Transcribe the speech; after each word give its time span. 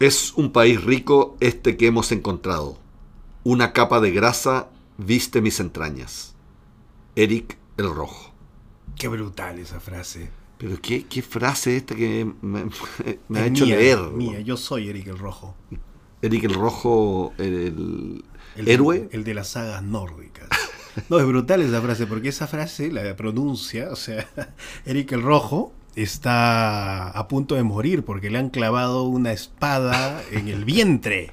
Es 0.00 0.32
un 0.34 0.52
país 0.52 0.82
rico 0.84 1.36
este 1.40 1.76
que 1.76 1.88
hemos 1.88 2.12
encontrado. 2.12 2.78
Una 3.42 3.72
capa 3.72 4.00
de 4.00 4.12
grasa 4.12 4.68
viste 4.96 5.40
mis 5.40 5.58
entrañas. 5.58 6.36
Eric 7.16 7.58
el 7.76 7.92
Rojo. 7.92 8.32
Qué 8.96 9.08
brutal 9.08 9.58
esa 9.58 9.80
frase. 9.80 10.30
Pero 10.56 10.80
qué, 10.80 11.04
qué 11.06 11.22
frase 11.22 11.76
esta 11.76 11.96
que 11.96 12.30
me, 12.42 12.66
me 13.28 13.38
ha 13.40 13.46
Es 13.46 13.50
hecho 13.50 13.64
mía, 13.64 13.76
leer. 13.76 13.98
Mía, 14.12 14.40
yo 14.40 14.56
soy 14.56 14.88
Eric 14.88 15.08
el 15.08 15.18
Rojo. 15.18 15.56
Eric 16.22 16.44
el 16.44 16.54
Rojo, 16.54 17.32
el, 17.38 18.24
El 18.56 18.68
héroe. 18.68 19.08
El 19.10 19.24
de 19.24 19.34
las 19.34 19.48
sagas 19.48 19.82
nórdicas. 19.82 20.48
No, 21.08 21.20
es 21.20 21.26
brutal 21.26 21.62
esa 21.62 21.80
frase, 21.80 22.08
porque 22.08 22.30
esa 22.30 22.48
frase 22.48 22.90
la 22.90 23.14
pronuncia, 23.14 23.90
o 23.92 23.94
sea, 23.94 24.28
Eric 24.84 25.12
el 25.12 25.22
Rojo 25.22 25.72
está 26.02 27.08
a 27.10 27.28
punto 27.28 27.54
de 27.54 27.62
morir 27.62 28.04
porque 28.04 28.30
le 28.30 28.38
han 28.38 28.50
clavado 28.50 29.02
una 29.04 29.32
espada 29.32 30.22
en 30.30 30.48
el 30.48 30.64
vientre. 30.64 31.32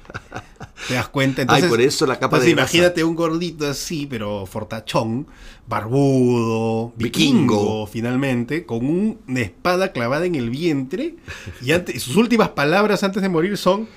¿Te 0.88 0.94
das 0.94 1.08
cuenta? 1.08 1.44
Ay, 1.48 1.62
por 1.64 1.80
eso 1.80 2.06
la 2.06 2.14
capa 2.14 2.36
entonces 2.36 2.46
de 2.46 2.54
grasa. 2.54 2.76
imagínate 2.76 3.04
un 3.04 3.14
gordito 3.14 3.66
así, 3.68 4.06
pero 4.06 4.44
fortachón, 4.46 5.26
barbudo, 5.66 6.92
vikingo, 6.96 6.96
Vikingo. 6.96 7.86
finalmente, 7.86 8.66
con 8.66 8.84
un- 8.86 9.18
una 9.28 9.40
espada 9.40 9.92
clavada 9.92 10.26
en 10.26 10.34
el 10.34 10.50
vientre. 10.50 11.16
Y 11.62 11.72
antes, 11.72 12.02
sus 12.02 12.16
últimas 12.16 12.50
palabras 12.50 13.02
antes 13.04 13.22
de 13.22 13.28
morir 13.28 13.56
son: 13.56 13.88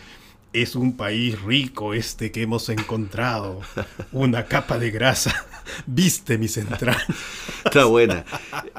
Es 0.51 0.75
un 0.75 0.97
país 0.97 1.39
rico 1.43 1.93
este 1.93 2.31
que 2.31 2.41
hemos 2.41 2.69
encontrado. 2.69 3.61
Una 4.11 4.45
capa 4.45 4.79
de 4.79 4.89
grasa. 4.89 5.45
Viste 5.85 6.37
mis 6.39 6.57
entrañas. 6.57 7.05
Está 7.65 7.85
buena. 7.85 8.25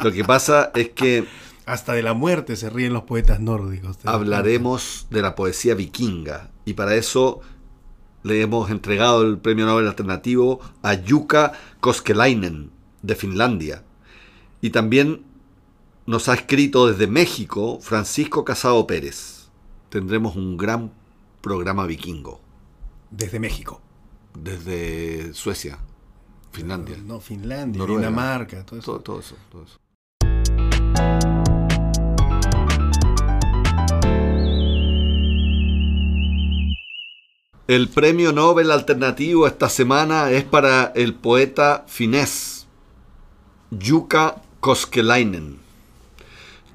Lo 0.02 0.10
que 0.10 0.24
pasa 0.24 0.72
es 0.74 0.88
que 0.88 1.24
Hasta 1.70 1.92
de 1.92 2.02
la 2.02 2.14
muerte 2.14 2.56
se 2.56 2.68
ríen 2.68 2.92
los 2.92 3.04
poetas 3.04 3.38
nórdicos. 3.38 3.96
¿te 3.96 4.04
das 4.06 4.14
hablaremos 4.14 5.06
de 5.08 5.22
la 5.22 5.36
poesía 5.36 5.76
vikinga 5.76 6.50
y 6.64 6.72
para 6.74 6.96
eso 6.96 7.42
le 8.24 8.42
hemos 8.42 8.72
entregado 8.72 9.22
el 9.22 9.38
premio 9.38 9.66
Nobel 9.66 9.86
alternativo 9.86 10.58
a 10.82 10.96
Jukka 10.96 11.52
Koskelainen 11.78 12.72
de 13.02 13.14
Finlandia 13.14 13.84
y 14.60 14.70
también 14.70 15.22
nos 16.06 16.28
ha 16.28 16.34
escrito 16.34 16.88
desde 16.88 17.06
México 17.06 17.78
Francisco 17.80 18.44
Casado 18.44 18.84
Pérez. 18.88 19.48
Tendremos 19.90 20.34
un 20.34 20.56
gran 20.56 20.90
programa 21.40 21.86
vikingo? 21.86 22.40
Desde 23.12 23.38
México. 23.38 23.80
desde 24.36 25.32
Suecia, 25.34 25.78
Finlandia, 26.50 26.96
No, 27.04 27.20
Finlandia, 27.20 27.78
Noruega. 27.78 28.08
Dinamarca, 28.08 28.66
todo 28.66 28.80
eso. 28.80 28.92
todo, 28.92 29.00
todo 29.00 29.20
eso, 29.20 29.36
todo 29.50 29.62
eso. 29.62 31.39
El 37.70 37.88
premio 37.88 38.32
Nobel 38.32 38.72
alternativo 38.72 39.46
esta 39.46 39.68
semana 39.68 40.32
es 40.32 40.42
para 40.42 40.90
el 40.96 41.14
poeta 41.14 41.84
finés 41.86 42.66
Jukka 43.70 44.42
Koskelainen. 44.58 45.56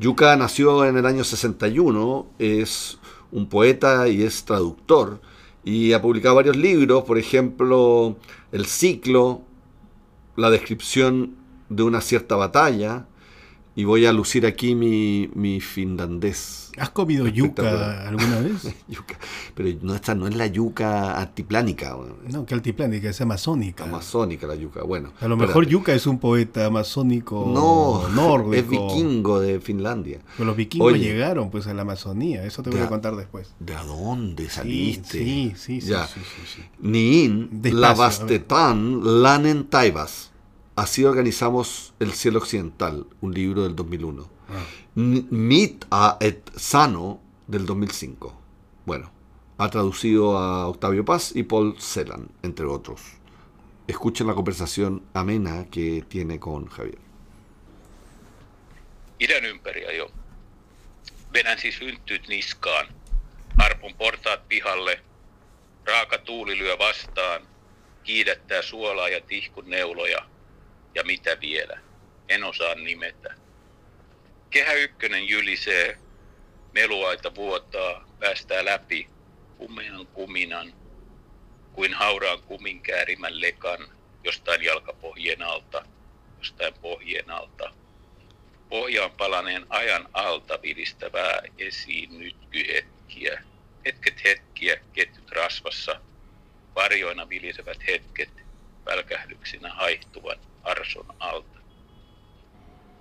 Jukka 0.02 0.38
nació 0.38 0.86
en 0.86 0.96
el 0.96 1.06
año 1.06 1.26
61, 1.26 2.28
es 2.40 2.98
un 3.34 3.50
poeta 3.50 4.08
y 4.08 4.24
es 4.24 4.46
traductor 4.46 5.20
y 5.66 5.92
ha 5.92 6.02
publicado 6.02 6.36
varios 6.36 6.56
libros, 6.56 7.04
por 7.04 7.18
ejemplo, 7.18 8.16
El 8.54 8.66
ciclo, 8.66 9.42
la 10.38 10.50
descripción 10.50 11.36
de 11.68 11.84
una 11.84 12.00
cierta 12.00 12.38
batalla 12.38 13.06
y 13.76 13.84
voy 13.84 14.06
a 14.06 14.14
lucir 14.14 14.46
aquí 14.46 14.74
mi, 14.76 15.30
mi 15.34 15.60
finlandés. 15.62 16.72
¿Has 16.78 16.90
comido 16.90 17.26
yuca 17.28 18.06
alguna 18.08 18.40
vez? 18.42 18.64
Yuca. 18.90 19.18
Pero 19.54 19.70
no, 19.82 19.96
esta 19.96 20.14
no 20.14 20.28
es 20.28 20.36
la 20.36 20.48
yuca 20.48 21.22
es 21.24 22.34
No, 22.34 22.46
que 22.46 22.54
altiplánica, 22.54 23.10
es 23.10 23.22
amazónica. 23.22 23.86
amazónica 23.86 24.46
la 24.46 24.56
yuca. 24.56 24.84
Bueno, 24.84 25.14
A 25.22 25.28
lo 25.30 25.38
mejor 25.38 25.64
espérate. 25.64 25.72
Yuca 25.72 25.94
es 25.94 26.06
un 26.06 26.20
poeta 26.20 26.66
amazónico 26.66 27.50
no, 27.54 28.10
nórdico. 28.14 28.54
es 28.56 28.68
vikingo 28.70 29.40
de 29.40 29.62
Finlandia. 29.62 30.20
Pero 30.36 30.48
los 30.48 30.58
vikingos 30.58 30.92
Oye. 30.94 31.00
llegaron 31.04 31.50
pues 31.50 31.66
a 31.68 31.74
la 31.74 31.84
Amazonía, 31.84 32.44
eso 32.46 32.62
te 32.62 32.70
voy 32.72 32.80
a 32.82 32.90
contar 32.90 33.16
después. 33.16 33.54
¿De 33.60 33.74
dónde 33.74 34.50
saliste? 34.50 35.18
Sí, 35.20 35.54
sí, 35.56 35.80
sí, 35.82 35.88
Ya. 35.88 36.08
sí, 36.08 36.20
sí, 36.20 36.42
sí. 36.58 36.62
Niin 36.80 37.50
Despacio, 37.62 37.80
Lavastetan 37.80 39.22
Lanen 39.24 39.66
Taivas. 39.68 40.32
Así 40.76 41.06
organizamos 41.06 41.94
El 42.00 42.14
cielo 42.14 42.40
occidental, 42.40 43.06
un 43.22 43.34
libro 43.34 43.64
del 43.64 43.76
2001. 43.76 44.30
Ah. 44.50 44.66
A 45.92 46.18
et 46.20 46.50
Sano 46.58 47.22
del 47.48 47.66
2005. 47.66 48.34
Bueno, 48.86 49.12
ha 49.58 49.70
traducido 49.70 50.38
a 50.38 50.68
Octavio 50.68 51.06
Paz 51.06 51.36
y 51.36 51.44
Paul 51.44 51.76
Celan, 51.80 52.30
entre 52.44 52.66
otros. 52.66 53.02
Escuchen 53.88 54.28
la 54.28 54.36
conversación 54.36 55.04
amena 55.14 55.66
que 55.70 56.04
tiene 56.08 56.40
con 56.40 56.68
Javier. 56.68 57.06
idän 59.20 59.46
ympäri 59.46 59.86
ajo. 59.86 60.12
Venän 61.34 61.60
siis 61.60 61.82
hynttyt 61.82 62.28
niskaan. 62.28 62.88
Arpon 63.58 63.96
portaat 63.96 64.48
pihalle. 64.48 65.02
Raaka 65.86 66.18
tuuli 66.18 66.58
lyö 66.58 66.78
vastaan. 66.78 67.48
Kiidättää 68.04 68.62
suolaa 68.62 69.10
ja 69.10 69.22
tihkun 69.22 69.70
neuloja. 69.70 70.26
Ja 70.96 71.04
mitä 71.04 71.38
vielä? 71.42 71.80
En 72.30 72.44
osaa 72.44 72.76
nimetä. 72.76 73.36
Kehä 74.50 74.74
ykkönen 74.74 75.30
jylisee. 75.30 75.98
Meluaita 76.74 77.36
vuotaa. 77.36 78.10
Päästää 78.20 78.66
läpi. 78.66 79.10
Kumean 79.58 80.08
kuminan. 80.08 80.74
Kuin 81.74 81.94
hauraan 81.94 82.42
kumin 82.42 82.82
käärimän 82.82 83.42
lekan. 83.42 83.88
Jostain 84.24 84.64
jalkapohjien 84.64 85.44
alta. 85.44 85.86
Jostain 86.38 86.74
pohjien 86.82 87.30
alta 87.30 87.74
pohjaan 88.70 89.12
palaneen 89.12 89.66
ajan 89.70 90.10
alta 90.14 90.60
viristävää 90.62 91.42
esiin 91.58 92.20
nytkyhetkiä. 92.20 93.44
Hetket 93.86 94.24
hetkiä, 94.24 94.78
ketjut 94.94 95.32
rasvassa, 95.32 96.02
varjoina 96.76 97.30
vilisevät 97.30 97.88
hetket, 97.88 98.30
välkähdyksinä 98.86 99.74
haihtuvan 99.74 100.38
arson 100.66 101.06
alta. 101.20 101.60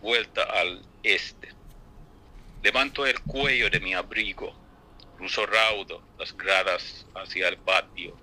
Vuelta 0.00 0.42
al 0.42 0.82
este. 1.02 1.48
Levanto 2.62 3.06
el 3.06 3.20
cuello 3.20 3.68
de 3.70 3.80
mi 3.80 3.94
abrigo, 3.94 4.54
cruzo 5.16 5.44
raudo 5.46 6.02
las 6.18 6.36
gradas 6.36 7.06
hacia 7.14 7.48
el 7.48 7.58
patio. 7.58 8.16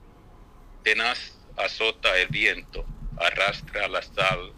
Tenaz 0.83 1.37
azota 1.57 2.17
el 2.17 2.27
viento, 2.27 2.85
arrastra 3.17 3.87
la 3.87 4.01
sal 4.01 4.51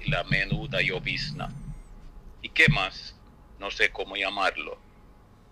y 0.00 0.10
la 0.10 0.24
menuda 0.24 0.80
llovizna. 0.80 1.52
¿Y 2.42 2.48
qué 2.50 2.68
más? 2.68 3.14
No 3.58 3.70
sé 3.70 3.90
cómo 3.90 4.16
llamarlo. 4.16 4.78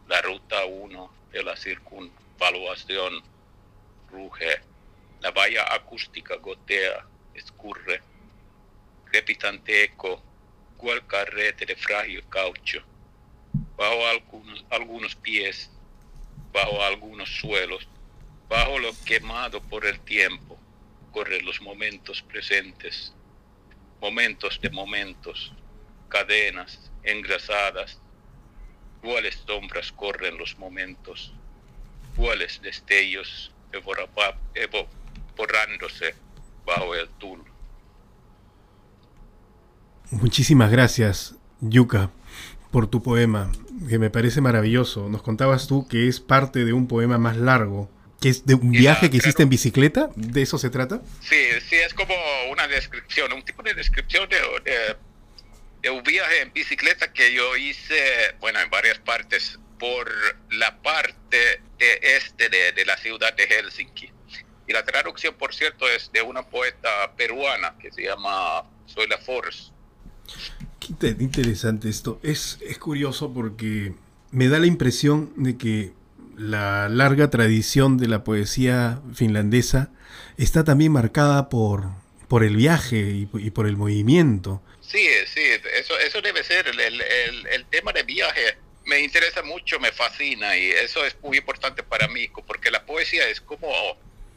La 0.09 0.21
ruta 0.21 0.65
1 0.65 1.13
de 1.33 1.43
la 1.43 1.57
circunvaluación 1.57 3.23
ruge. 4.11 4.61
La 5.21 5.31
valla 5.31 5.73
acústica 5.73 6.37
gotea, 6.37 7.07
escurre. 7.35 8.03
Crepitante 9.13 9.85
eco, 9.85 10.21
cual 10.79 11.07
carrete 11.07 11.67
de 11.67 11.77
frágil 11.77 12.25
caucho. 12.31 12.83
Bajo 13.77 14.07
algunos, 14.07 14.65
algunos 14.71 15.15
pies, 15.15 15.71
bajo 16.51 16.83
algunos 16.83 17.29
suelos, 17.29 17.87
bajo 18.49 18.79
lo 18.79 18.97
quemado 19.05 19.61
por 19.61 19.85
el 19.85 20.01
tiempo, 20.01 20.59
corren 21.11 21.45
los 21.45 21.61
momentos 21.61 22.23
presentes, 22.23 23.13
momentos 24.01 24.59
de 24.63 24.71
momentos, 24.71 25.53
cadenas 26.09 26.91
engrasadas, 27.03 28.01
cuáles 29.03 29.35
sombras 29.47 29.93
corren 29.93 30.39
los 30.39 30.57
momentos, 30.57 31.35
cuáles 32.17 32.63
destellos 32.63 33.53
evaporándose 33.73 36.15
bajo 36.65 36.95
el 36.95 37.11
tul. 37.19 37.52
Muchísimas 40.13 40.71
gracias, 40.71 41.35
Yuka, 41.61 42.11
por 42.71 42.87
tu 42.89 43.03
poema, 43.03 43.51
que 43.89 43.99
me 43.99 44.11
parece 44.11 44.41
maravilloso. 44.41 45.09
Nos 45.09 45.23
contabas 45.23 45.67
tú 45.67 45.89
que 45.89 46.07
es 46.09 46.21
parte 46.21 46.65
de 46.65 46.73
un 46.73 46.87
poema 46.87 47.19
más 47.19 47.37
largo, 47.37 47.91
que 48.21 48.29
es 48.29 48.45
de 48.47 48.55
un 48.55 48.71
viaje 48.71 49.11
que 49.11 49.17
hiciste 49.17 49.43
en 49.43 49.49
bicicleta. 49.49 50.11
¿De 50.15 50.43
eso 50.43 50.59
se 50.59 50.71
trata? 50.71 51.01
Sí, 51.23 51.43
sí, 51.69 51.77
es 51.77 51.95
como 51.95 52.15
una 52.51 52.69
descripción, 52.69 53.33
un 53.33 53.43
tipo 53.43 53.63
de 53.63 53.75
descripción 53.75 54.29
de, 54.29 54.37
de- 54.71 54.97
de 55.83 55.91
un 55.91 56.05
viaje 56.05 56.43
en 56.43 56.53
bicicleta 56.53 57.13
que 57.13 57.35
yo 57.35 57.57
hice, 57.57 58.37
bueno, 58.39 58.61
en 58.61 58.71
varias 58.71 59.01
partes, 59.01 59.59
por 59.81 60.09
la 60.53 60.81
parte 60.81 61.61
de 61.79 62.01
este 62.17 62.49
de, 62.49 62.71
de 62.71 62.85
la 62.85 62.97
ciudad 62.99 63.35
de 63.35 63.49
Helsinki. 63.49 64.13
Y 64.69 64.73
la 64.73 64.85
traducción, 64.85 65.35
por 65.35 65.53
cierto, 65.53 65.89
es 65.89 66.13
de 66.13 66.23
una 66.23 66.43
poeta 66.49 67.13
peruana 67.17 67.75
que 67.81 67.91
se 67.91 68.03
llama 68.05 68.63
Zoila 68.89 69.19
Force. 69.19 69.73
Qué 70.81 70.89
inte- 70.89 71.17
interesante 71.21 71.89
esto. 71.89 72.19
Es, 72.23 72.59
es 72.67 72.79
curioso 72.79 73.33
porque 73.33 73.95
me 74.31 74.49
da 74.49 74.59
la 74.59 74.67
impresión 74.67 75.33
de 75.37 75.57
que 75.57 75.93
la 76.37 76.89
larga 76.89 77.31
tradición 77.31 77.99
de 77.99 78.09
la 78.09 78.25
poesía 78.25 79.01
finlandesa 79.15 79.91
está 80.37 80.65
también 80.65 80.93
marcada 80.93 81.49
por, 81.49 81.91
por 82.29 82.45
el 82.45 82.57
viaje 82.57 83.27
y, 83.33 83.51
por 83.51 83.67
el 83.67 83.77
movimiento. 83.77 84.63
Sí, 84.81 85.07
sí, 85.27 85.43
eso, 85.75 85.99
eso 85.99 86.21
debe 86.21 86.43
ser 86.43 86.67
el, 86.69 86.81
el, 86.81 87.47
el, 87.47 87.67
tema 87.67 87.93
de 87.93 88.03
viaje. 88.03 88.59
Me 88.85 89.01
interesa 89.01 89.43
mucho, 89.43 89.79
me 89.79 89.93
fascina 89.93 90.57
y 90.57 90.71
eso 90.71 91.05
es 91.05 91.17
muy 91.23 91.39
importante 91.39 91.83
para 91.83 92.09
mí, 92.09 92.29
porque 92.47 92.71
la 92.71 92.85
poesía 92.85 93.29
es 93.29 93.41
como, 93.41 93.69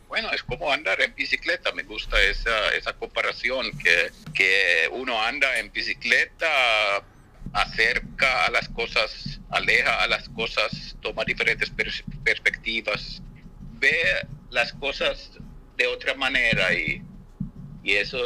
bueno, 0.07 0.31
es 0.31 0.43
como 0.43 0.71
andar 0.71 1.01
en 1.01 1.13
bicicleta. 1.15 1.71
Me 1.71 1.83
gusta 1.83 2.21
esa, 2.21 2.69
esa 2.75 2.93
comparación 2.93 3.77
que, 3.77 4.11
que 4.33 4.89
uno 4.91 5.21
anda 5.21 5.59
en 5.59 5.71
bicicleta 5.71 7.03
acerca 7.53 8.45
a 8.45 8.51
las 8.51 8.67
cosas, 8.69 9.39
aleja 9.49 10.03
a 10.03 10.07
las 10.07 10.27
cosas, 10.29 10.95
toma 11.01 11.23
diferentes 11.25 11.71
perspectivas, 12.23 13.21
ve 13.73 13.97
las 14.49 14.73
cosas 14.73 15.31
de 15.77 15.87
otra 15.87 16.15
manera 16.15 16.73
y, 16.73 17.01
y 17.83 17.93
eso, 17.93 18.19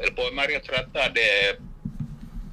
el 0.00 0.14
poemario 0.14 0.60
trata 0.62 1.08
de, 1.08 1.58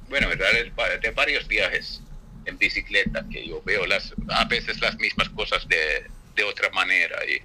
bueno, 0.08 0.28
de 0.30 1.10
varios 1.10 1.46
viajes 1.46 2.02
en 2.44 2.58
bicicleta, 2.58 3.24
que 3.30 3.46
yo 3.46 3.62
veo 3.62 3.86
las, 3.86 4.12
a 4.30 4.44
veces 4.46 4.80
las 4.80 4.96
mismas 4.96 5.28
cosas 5.30 5.68
de, 5.68 6.06
de 6.34 6.44
otra 6.44 6.70
manera 6.70 7.24
y, 7.26 7.40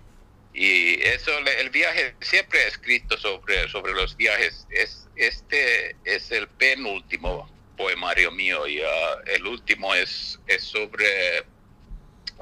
y 0.56 1.02
eso, 1.02 1.32
el 1.60 1.70
viaje, 1.70 2.16
siempre 2.22 2.64
he 2.64 2.68
escrito 2.70 3.18
sobre, 3.18 3.68
sobre 3.68 3.94
los 3.94 4.16
viajes, 4.16 4.66
es, 4.70 5.06
este 5.18 5.98
es 6.06 6.32
el 6.32 6.48
penúltimo 6.48 7.50
poemario 7.76 8.32
mío 8.32 8.66
y 8.66 8.80
ah, 8.80 9.18
el 9.26 9.46
último 9.46 9.94
es, 9.94 10.40
es 10.48 10.64
sobre 10.64 11.44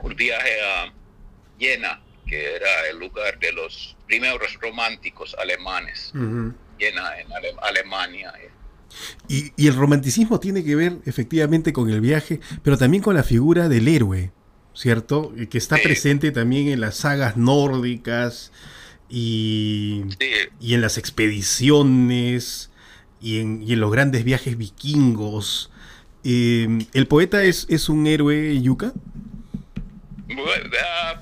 un 0.03 0.15
viaje 0.15 0.61
a 0.61 0.93
Jena, 1.57 2.03
que 2.27 2.55
era 2.55 2.87
el 2.87 2.99
lugar 2.99 3.39
de 3.39 3.51
los 3.51 3.97
primeros 4.05 4.59
románticos 4.61 5.35
alemanes. 5.39 6.11
Jena 6.79 7.19
en 7.19 7.27
Alemania. 7.63 8.31
Y, 9.27 9.51
y, 9.55 9.67
el 9.67 9.75
romanticismo 9.75 10.39
tiene 10.39 10.63
que 10.63 10.75
ver 10.75 10.97
efectivamente 11.05 11.73
con 11.73 11.89
el 11.89 11.99
viaje, 11.99 12.39
pero 12.61 12.77
también 12.77 13.01
con 13.01 13.15
la 13.15 13.23
figura 13.23 13.69
del 13.69 13.87
héroe, 13.87 14.31
¿cierto? 14.73 15.33
Que 15.49 15.57
está 15.57 15.77
presente 15.77 16.31
también 16.31 16.67
en 16.67 16.81
las 16.81 16.97
sagas 16.97 17.37
nórdicas 17.37 18.51
y, 19.09 20.03
y 20.59 20.73
en 20.73 20.81
las 20.81 20.97
expediciones 20.97 22.71
y 23.21 23.39
en, 23.39 23.79
los 23.79 23.91
grandes 23.91 24.23
viajes 24.23 24.57
vikingos. 24.57 25.71
Eh, 26.23 26.67
¿El 26.93 27.07
poeta 27.07 27.43
es, 27.43 27.65
es 27.69 27.89
un 27.89 28.07
héroe 28.07 28.61
yuca? 28.61 28.93
Ah, 30.83 31.21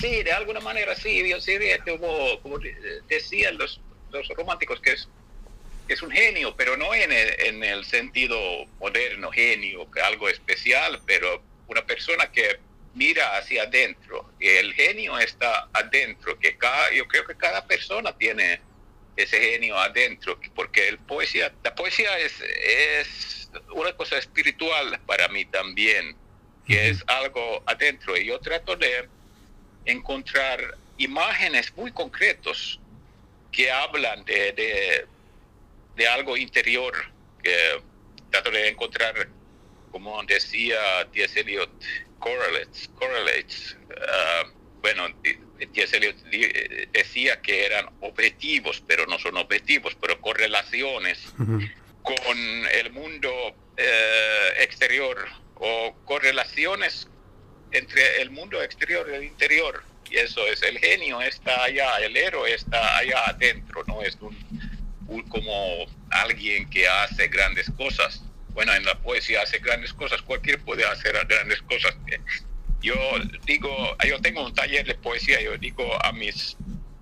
sí, 0.00 0.22
de 0.22 0.32
alguna 0.32 0.60
manera 0.60 0.94
sí. 0.94 1.28
Yo 1.28 1.40
sí, 1.40 1.54
como, 1.84 2.40
como 2.42 2.58
decían 3.08 3.58
los, 3.58 3.80
los 4.12 4.28
románticos, 4.28 4.80
que 4.80 4.92
es, 4.92 5.08
es 5.88 6.02
un 6.02 6.10
genio, 6.10 6.54
pero 6.56 6.76
no 6.76 6.94
en 6.94 7.12
el, 7.12 7.28
en 7.40 7.64
el 7.64 7.84
sentido 7.84 8.38
moderno, 8.78 9.30
genio, 9.30 9.90
que 9.90 10.00
algo 10.00 10.28
especial, 10.28 11.00
pero 11.06 11.42
una 11.70 11.86
persona 11.86 12.30
que 12.30 12.58
mira 12.94 13.36
hacia 13.36 13.62
adentro. 13.62 14.32
El 14.40 14.74
genio 14.74 15.18
está 15.18 15.68
adentro, 15.72 16.38
que 16.38 16.56
cada, 16.56 16.92
yo 16.92 17.06
creo 17.06 17.24
que 17.24 17.36
cada 17.36 17.64
persona 17.64 18.16
tiene 18.16 18.60
ese 19.16 19.40
genio 19.40 19.78
adentro, 19.78 20.38
porque 20.54 20.88
el 20.88 20.98
poesía, 20.98 21.52
la 21.62 21.74
poesía 21.74 22.18
es, 22.18 22.40
es 22.40 23.50
una 23.72 23.92
cosa 23.92 24.18
espiritual 24.18 25.00
para 25.06 25.28
mí 25.28 25.44
también, 25.44 26.16
que 26.66 26.90
es 26.90 27.04
algo 27.06 27.62
adentro. 27.66 28.16
Y 28.16 28.26
yo 28.26 28.40
trato 28.40 28.76
de 28.76 29.08
encontrar 29.84 30.76
imágenes 30.98 31.72
muy 31.76 31.92
concretos 31.92 32.80
que 33.52 33.70
hablan 33.70 34.24
de, 34.24 34.52
de, 34.52 35.06
de 35.96 36.08
algo 36.08 36.36
interior, 36.36 36.94
que 37.42 37.80
trato 38.30 38.50
de 38.50 38.68
encontrar, 38.68 39.28
como 39.90 40.22
decía 40.24 40.78
T.S. 41.12 41.40
Eliot, 41.40 41.70
correlates, 42.18 42.88
correlates 42.94 43.76
uh, 43.88 44.60
bueno, 44.80 45.06
eh, 45.24 46.88
decía 46.92 47.40
que 47.42 47.66
eran 47.66 47.86
objetivos, 48.00 48.82
pero 48.86 49.06
no 49.06 49.18
son 49.18 49.36
objetivos, 49.36 49.96
pero 50.00 50.20
correlaciones 50.20 51.32
con 52.02 52.38
el 52.72 52.92
mundo 52.92 53.30
eh, 53.76 54.52
exterior 54.60 55.26
o 55.56 55.94
correlaciones 56.04 57.08
entre 57.72 58.22
el 58.22 58.30
mundo 58.30 58.62
exterior 58.62 59.06
y 59.10 59.16
el 59.16 59.24
interior. 59.24 59.84
Y 60.10 60.16
eso 60.16 60.44
es, 60.46 60.62
el 60.62 60.78
genio 60.78 61.20
está 61.20 61.64
allá, 61.64 61.98
el 61.98 62.16
héroe 62.16 62.52
está 62.52 62.96
allá 62.96 63.26
adentro, 63.26 63.84
no 63.86 64.02
es 64.02 64.16
un, 64.20 65.22
como 65.28 65.86
alguien 66.10 66.68
que 66.70 66.88
hace 66.88 67.28
grandes 67.28 67.70
cosas. 67.76 68.22
Bueno, 68.52 68.74
en 68.74 68.84
la 68.84 68.98
poesía 68.98 69.42
hace 69.42 69.58
grandes 69.58 69.92
cosas, 69.92 70.22
cualquier 70.22 70.60
puede 70.60 70.84
hacer 70.84 71.12
grandes 71.26 71.62
cosas 71.62 71.96
yo 72.82 72.94
digo, 73.44 73.96
yo 74.06 74.20
tengo 74.20 74.44
un 74.44 74.54
taller 74.54 74.86
de 74.86 74.94
poesía, 74.94 75.40
yo 75.40 75.56
digo 75.58 76.02
a 76.02 76.12
mis, 76.12 76.56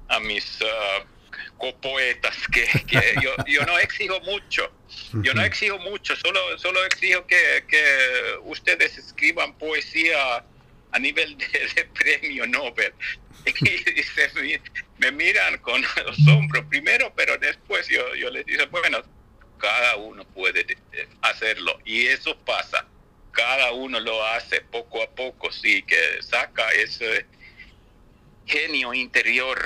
a 0.08 0.18
mis 0.20 0.60
uh, 0.60 1.56
copoetas 1.56 2.36
que, 2.52 2.66
yo, 3.22 3.30
yo, 3.46 3.64
no 3.64 3.78
exijo 3.78 4.20
mucho, 4.20 4.72
yo 5.22 5.34
no 5.34 5.44
exijo 5.44 5.78
mucho, 5.78 6.16
solo, 6.16 6.58
solo 6.58 6.84
exijo 6.84 7.26
que, 7.26 7.64
que 7.68 7.84
ustedes 8.42 8.98
escriban 8.98 9.56
poesía 9.56 10.44
a 10.90 10.98
nivel 10.98 11.36
de, 11.38 11.84
premio 11.94 12.46
Nobel. 12.46 12.92
Y, 13.46 14.02
se, 14.02 14.30
me, 14.98 15.12
miran 15.12 15.56
con 15.58 15.82
asombro 15.84 16.68
primero, 16.68 17.12
pero 17.16 17.38
después 17.38 17.88
yo, 17.88 18.14
yo 18.14 18.30
les 18.30 18.44
digo, 18.44 18.66
bueno, 18.70 19.00
cada 19.58 19.96
uno 19.96 20.24
puede 20.24 20.64
hacerlo 21.38 21.78
y 21.84 22.06
eso 22.06 22.36
pasa 22.38 22.86
cada 23.38 23.70
uno 23.70 24.00
lo 24.00 24.24
hace 24.26 24.60
poco 24.62 25.00
a 25.00 25.08
poco, 25.10 25.52
sí, 25.52 25.82
que 25.82 26.20
saca 26.22 26.70
ese 26.72 27.24
genio 28.46 28.92
interior 28.92 29.64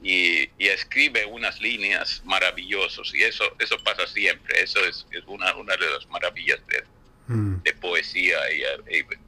y, 0.00 0.48
escribe 0.58 1.24
unas 1.26 1.60
líneas 1.60 2.22
maravillosas. 2.24 3.12
Y 3.12 3.24
eso, 3.24 3.44
eso 3.58 3.76
pasa 3.82 4.06
siempre, 4.06 4.62
eso 4.62 4.78
es, 4.84 5.04
una, 5.26 5.52
una 5.56 5.74
de 5.76 5.90
las 5.90 6.06
maravillas 6.06 6.60
de, 6.68 6.84
mm. 7.26 7.62
poesía. 7.80 8.38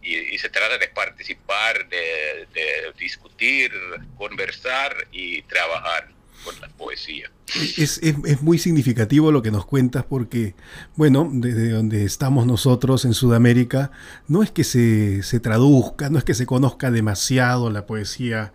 Y, 0.02 0.38
se 0.38 0.48
trata 0.50 0.78
de 0.78 0.86
participar, 0.88 1.88
de 1.88 2.92
discutir, 2.96 3.72
conversar 4.16 5.08
y 5.10 5.42
trabajar 5.42 6.08
con 6.44 6.60
la 6.60 6.68
poesía. 6.68 7.30
Es, 7.76 8.00
muy 8.42 8.58
significativo 8.58 9.32
lo 9.32 9.42
que 9.42 9.50
nos 9.50 9.66
cuentas 9.66 10.04
porque, 10.04 10.54
bueno, 10.96 11.28
desde 11.32 11.70
donde 11.70 12.04
estamos 12.04 12.46
nosotros 12.46 13.04
en 13.04 13.14
Sudamérica, 13.14 13.90
no 14.28 14.42
es 14.42 14.50
que 14.50 14.64
se, 14.64 15.40
traduzca, 15.40 16.10
no 16.10 16.18
es 16.18 16.24
que 16.24 16.34
se 16.34 16.46
conozca 16.46 16.90
demasiado 16.90 17.70
la 17.70 17.86
poesía 17.86 18.52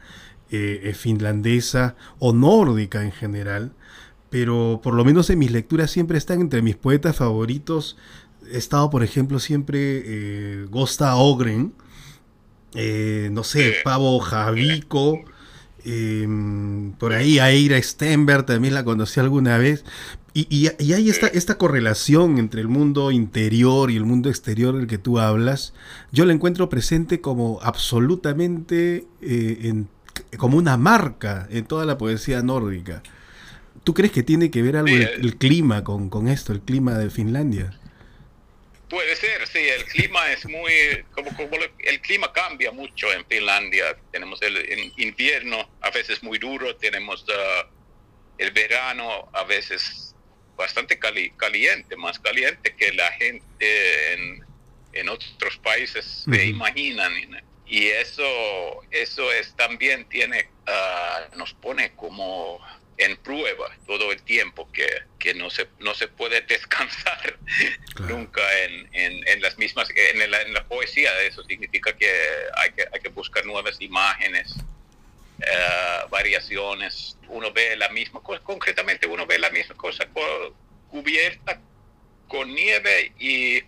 eh, 0.50 0.82
eh, 0.84 0.94
finlandesa 0.94 1.96
o 2.20 2.34
nórdica 2.34 3.04
en 3.04 3.12
general, 3.12 3.74
pero 4.30 4.80
por 4.82 4.94
lo 4.94 5.04
menos 5.04 5.30
en 5.30 5.40
mis 5.40 5.52
lecturas 5.52 5.92
siempre 5.92 6.18
están 6.18 6.40
entre 6.42 6.62
mis 6.62 6.76
poetas 6.76 7.18
favoritos. 7.18 7.98
He 8.52 8.58
estado, 8.58 8.90
por 8.90 9.04
ejemplo, 9.04 9.40
siempre 9.40 10.04
eh, 10.06 10.66
Gosta 10.70 11.16
Ogren, 11.16 11.74
no 13.32 13.44
sé, 13.44 13.76
Pavo 13.84 14.20
Javico. 14.20 15.24
Em, 15.86 16.94
por 16.94 17.14
ahí 17.14 17.38
Aira 17.38 17.82
Stenberg 17.82 18.46
también 18.46 18.74
la 18.74 18.84
conocí 18.84 19.20
alguna 19.20 19.58
vez. 19.58 19.86
Y, 20.34 20.48
y, 20.50 20.92
hay 20.92 21.10
esta, 21.10 21.28
esta 21.28 21.58
correlación 21.58 22.40
entre 22.40 22.60
el 22.60 22.68
mundo 22.68 23.12
interior 23.12 23.90
y 23.90 23.96
el 23.96 24.04
mundo 24.04 24.28
exterior 24.30 24.76
del 24.76 24.88
que 24.88 24.98
tú 24.98 25.20
hablas. 25.20 25.74
Yo 26.12 26.26
la 26.26 26.34
encuentro 26.34 26.68
presente 26.68 27.22
como 27.22 27.60
absolutamente 27.62 29.08
eh, 29.22 29.86
como 30.38 30.58
una 30.58 30.76
marca 30.76 31.48
en 31.50 31.66
toda 31.66 31.86
la 31.86 31.98
poesía 31.98 32.42
nórdica. 32.42 33.02
¿Tú 33.84 33.94
crees 33.94 34.12
que 34.12 34.24
tiene 34.24 34.50
que 34.50 34.62
ver 34.62 34.78
algo 34.78 34.96
el, 34.96 35.38
clima 35.38 35.84
con, 35.84 36.10
con 36.10 36.28
esto, 36.28 36.52
el 36.52 36.62
clima 36.62 36.98
de 36.98 37.10
Finlandia? 37.10 37.78
Puede 38.90 39.16
ser, 39.16 39.48
sí, 39.48 39.60
el 39.60 39.84
clima 39.86 40.32
es 40.32 40.46
muy, 40.46 41.04
como, 41.12 41.30
el 41.80 42.02
clima 42.02 42.32
cambia 42.32 42.72
mucho 42.72 43.12
en 43.12 43.26
Finlandia. 43.26 43.98
Tenemos 44.12 44.42
el, 44.44 44.94
invierno 44.98 45.70
a 45.82 45.90
veces 45.90 46.22
muy 46.22 46.38
duro, 46.38 46.76
tenemos 46.76 47.24
uh, 47.24 47.68
el 48.38 48.52
verano 48.52 49.30
a 49.34 49.44
veces 49.44 50.16
bastante 50.56 51.00
caliente, 51.00 51.96
más 51.96 52.20
caliente 52.20 52.76
que 52.76 52.94
la 52.94 53.12
gente 53.14 54.14
en, 54.14 54.46
en 54.94 55.10
otros 55.10 55.58
países 55.58 56.26
se 56.32 56.46
imaginan. 56.46 57.12
Y 57.66 57.88
eso, 57.88 58.84
eso 58.92 59.32
es 59.32 59.56
también 59.56 60.08
tiene, 60.10 60.48
uh, 60.68 61.36
nos 61.38 61.54
pone 61.56 61.96
como 61.96 62.60
en 62.98 63.18
prueba 63.18 63.70
todo 63.86 64.12
el 64.12 64.22
tiempo, 64.22 64.70
que, 64.72 64.88
que 65.20 65.34
no, 65.34 65.50
se, 65.50 65.68
no 65.80 65.94
se 65.94 66.08
puede 66.08 66.42
descansar 66.48 67.38
nunca 68.08 68.42
en, 68.64 68.90
en, 69.28 69.42
las 69.42 69.58
mismas, 69.58 69.90
en 69.96 70.32
la, 70.32 70.42
en 70.42 70.54
la, 70.54 70.64
poesía. 70.66 71.10
Eso 71.22 71.44
significa 71.44 71.94
que 71.96 72.10
hay 72.56 72.72
que, 72.72 72.86
hay 72.92 73.00
que 73.02 73.10
buscar 73.10 73.46
nuevas 73.46 73.82
imágenes, 73.82 74.56
eh, 75.40 76.06
variaciones. 76.10 77.18
Uno 77.28 77.52
ve 77.52 77.76
la 77.76 77.90
misma 77.90 78.22
cosa, 78.22 78.42
concretamente 78.44 79.08
uno 79.08 79.26
ve 79.26 79.40
la 79.40 79.50
misma 79.50 79.76
cosa 79.76 80.08
cubierta 80.90 81.60
con 82.28 82.54
nieve 82.54 83.14
y 83.20 83.62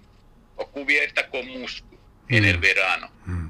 o 0.55 0.67
cubierta 0.71 1.29
con 1.29 1.47
musgo 1.47 1.87
en 2.29 2.45
el 2.45 2.57
mm. 2.57 2.61
verano. 2.61 3.11
Mm. 3.25 3.47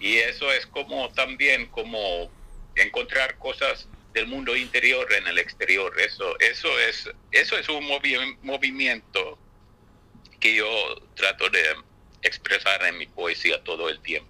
Y 0.00 0.16
eso 0.16 0.52
es 0.52 0.66
como 0.66 1.10
también 1.10 1.66
como 1.66 2.30
encontrar 2.74 3.36
cosas 3.38 3.88
del 4.12 4.26
mundo 4.26 4.56
interior 4.56 5.06
en 5.12 5.26
el 5.26 5.38
exterior. 5.38 5.92
Eso, 6.00 6.38
eso 6.40 6.68
es, 6.88 7.08
eso 7.30 7.56
es 7.58 7.68
un 7.68 7.86
movimiento 8.42 9.38
que 10.38 10.56
yo 10.56 10.66
trato 11.14 11.48
de 11.50 11.62
expresar 12.22 12.84
en 12.86 12.98
mi 12.98 13.06
poesía 13.06 13.62
todo 13.62 13.88
el 13.88 14.00
tiempo. 14.00 14.28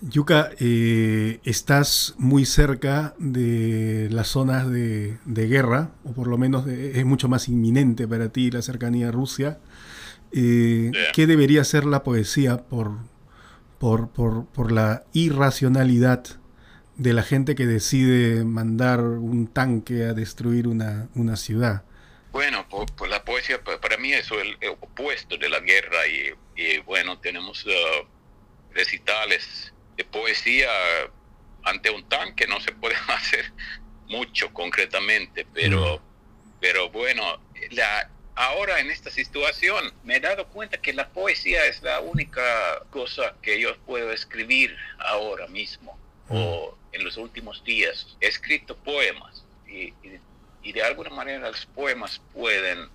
Yuka, 0.00 0.50
eh, 0.58 1.40
estás 1.44 2.14
muy 2.18 2.44
cerca 2.44 3.14
de 3.18 4.08
las 4.10 4.28
zonas 4.28 4.68
de, 4.70 5.18
guerra, 5.26 5.92
o 6.04 6.12
por 6.12 6.26
lo 6.26 6.38
menos 6.38 6.66
es 6.66 7.04
mucho 7.04 7.28
más 7.28 7.48
inminente 7.48 8.08
para 8.08 8.30
ti 8.30 8.50
la 8.50 8.62
cercanía 8.62 9.08
a 9.08 9.12
Rusia. 9.12 9.58
Eh, 10.32 10.90
¿Qué 11.12 11.26
debería 11.26 11.62
ser 11.64 11.84
la 11.84 12.02
poesía 12.02 12.56
por, 12.68 12.92
por, 13.78 14.08
por, 14.10 14.46
por 14.46 14.72
la 14.72 15.04
irracionalidad 15.12 16.39
de 17.00 17.14
la 17.14 17.22
gente 17.22 17.54
que 17.54 17.64
decide 17.64 18.44
mandar 18.44 19.00
un 19.00 19.46
tanque 19.46 20.04
a 20.04 20.12
destruir 20.12 20.68
una, 20.68 21.08
una 21.14 21.36
ciudad. 21.36 21.82
Bueno, 22.30 22.66
pues, 22.68 23.10
la 23.10 23.24
poesía 23.24 23.64
para 23.64 23.96
mí 23.96 24.12
es 24.12 24.30
el, 24.30 24.54
opuesto 24.80 25.38
de 25.38 25.48
la 25.48 25.60
guerra 25.60 26.06
y, 26.06 26.78
bueno, 26.80 27.18
tenemos 27.18 27.64
uh, 27.64 28.06
recitales 28.74 29.72
de 29.96 30.04
poesía 30.04 30.68
ante 31.64 31.88
un 31.88 32.06
tanque, 32.06 32.46
no 32.46 32.60
se 32.60 32.72
puede 32.72 32.96
hacer 33.08 33.50
mucho 34.06 34.52
concretamente, 34.52 35.46
pero, 35.54 36.02
pero 36.60 36.90
bueno, 36.90 37.40
la, 37.70 38.10
ahora 38.34 38.78
en 38.78 38.90
esta 38.90 39.10
situación 39.10 39.90
me 40.04 40.16
he 40.16 40.20
dado 40.20 40.48
cuenta 40.48 40.76
que 40.76 40.92
la 40.92 41.08
poesía 41.08 41.64
es 41.64 41.82
la 41.82 42.00
única 42.00 42.42
cosa 42.90 43.36
que 43.40 43.58
yo 43.58 43.74
puedo 43.86 44.12
escribir 44.12 44.76
ahora 44.98 45.46
mismo. 45.46 45.98
O 46.30 46.76
en 46.92 47.04
los 47.04 47.16
últimos 47.16 47.62
días 47.64 48.16
he 48.20 48.28
escrito 48.28 48.76
poemas 48.76 49.44
y, 49.66 49.92
de 50.72 50.82
alguna 50.82 51.10
manera 51.10 51.50
los 51.50 51.66
poemas 51.66 52.20
pueden 52.32 52.88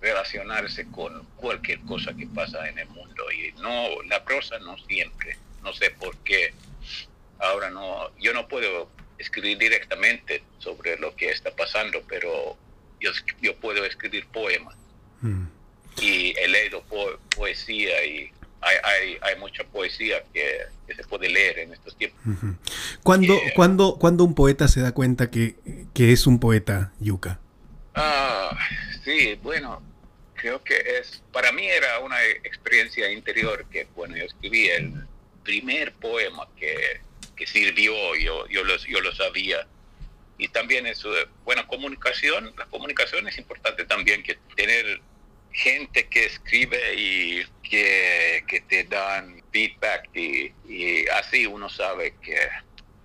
relacionarse 0.00 0.86
con 0.90 1.24
cualquier 1.36 1.80
cosa 1.80 2.14
que 2.14 2.26
pasa 2.26 2.68
en 2.68 2.78
el 2.78 2.88
mundo 2.88 3.24
y 3.32 3.52
no 3.60 4.02
la 4.02 4.22
prosa 4.24 4.58
no 4.58 4.76
siempre 4.78 5.36
no 5.62 5.72
sé 5.72 5.90
por 5.90 6.16
qué. 6.18 6.52
Ahora 7.38 7.70
no 7.70 8.10
yo 8.18 8.32
no 8.34 8.46
puedo 8.46 8.90
escribir 9.18 9.58
directamente 9.58 10.42
sobre 10.58 10.98
lo 10.98 11.16
que 11.16 11.30
está 11.30 11.50
pasando 11.56 12.02
pero 12.06 12.56
yo, 13.00 13.10
yo 13.40 13.56
puedo 13.56 13.84
escribir 13.84 14.26
poemas. 14.26 14.76
Mm. 15.22 15.46
y 15.98 16.36
he 16.38 16.48
leído 16.48 16.84
poesía 17.34 18.04
y 18.04 18.30
hay, 18.66 19.18
hay, 19.20 19.36
mucha 19.38 19.64
poesía 19.64 20.22
que, 20.32 20.94
se 20.94 21.04
puede 21.04 21.28
leer 21.28 21.58
en 21.60 21.72
estos 21.72 21.96
tiempos. 21.96 22.20
¿Cuándo, 23.02 23.34
eh, 23.34 24.22
un 24.22 24.34
poeta 24.34 24.68
se 24.68 24.80
da 24.80 24.92
cuenta 24.92 25.30
que, 25.30 25.56
es 25.94 26.26
un 26.26 26.40
poeta, 26.40 26.92
Yuka? 27.00 27.38
Ah, 27.94 28.56
sí, 29.04 29.38
bueno, 29.42 29.82
creo 30.34 30.62
que 30.62 30.74
es, 30.74 31.22
para 31.32 31.52
mí 31.52 31.66
era 31.66 32.00
una 32.00 32.22
experiencia 32.44 33.10
interior 33.10 33.64
que, 33.70 33.86
bueno, 33.94 34.16
yo 34.16 34.24
escribí 34.24 34.68
el 34.68 35.06
primer 35.42 35.92
poema 35.94 36.48
que, 36.56 37.00
que 37.36 37.46
sirvió, 37.46 37.94
yo, 38.16 38.46
yo, 38.48 38.64
lo, 38.64 38.76
yo 38.76 39.00
lo 39.00 39.12
sabía. 39.14 39.66
Y 40.38 40.48
también 40.48 40.86
eso, 40.86 41.10
bueno, 41.44 41.66
comunicación, 41.66 42.52
la 42.58 42.66
comunicación 42.66 43.26
es 43.26 43.38
importante 43.38 43.84
también, 43.86 44.22
que 44.22 44.36
tener 44.54 45.00
gente 45.56 46.06
que 46.08 46.26
escribe 46.26 46.94
y 46.96 47.44
que, 47.62 48.44
que 48.46 48.60
te 48.60 48.84
dan 48.84 49.42
feedback 49.50 50.14
y, 50.14 50.52
así 51.08 51.46
uno 51.46 51.70
sabe 51.70 52.14
que, 52.20 52.36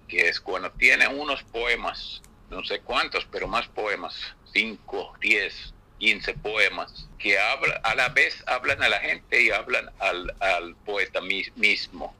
que, 0.09 0.27
es 0.27 0.41
cuando 0.41 0.69
tiene 0.71 1.07
unos 1.07 1.41
poemas, 1.43 2.21
no 2.49 2.63
sé 2.65 2.81
cuántos, 2.81 3.25
pero 3.31 3.47
más 3.47 3.67
poemas, 3.69 4.35
5, 4.53 5.13
10, 5.21 5.73
15 5.99 6.33
poemas, 6.35 7.07
que 7.17 7.39
habla, 7.39 7.79
a 7.83 7.95
la 7.95 8.09
vez 8.09 8.43
hablan 8.47 8.83
a 8.83 8.89
la 8.89 8.99
gente 8.99 9.41
y 9.41 9.49
hablan 9.49 9.89
al, 9.99 10.35
al 10.41 10.75
poeta 10.85 11.21
mismo. 11.21 12.13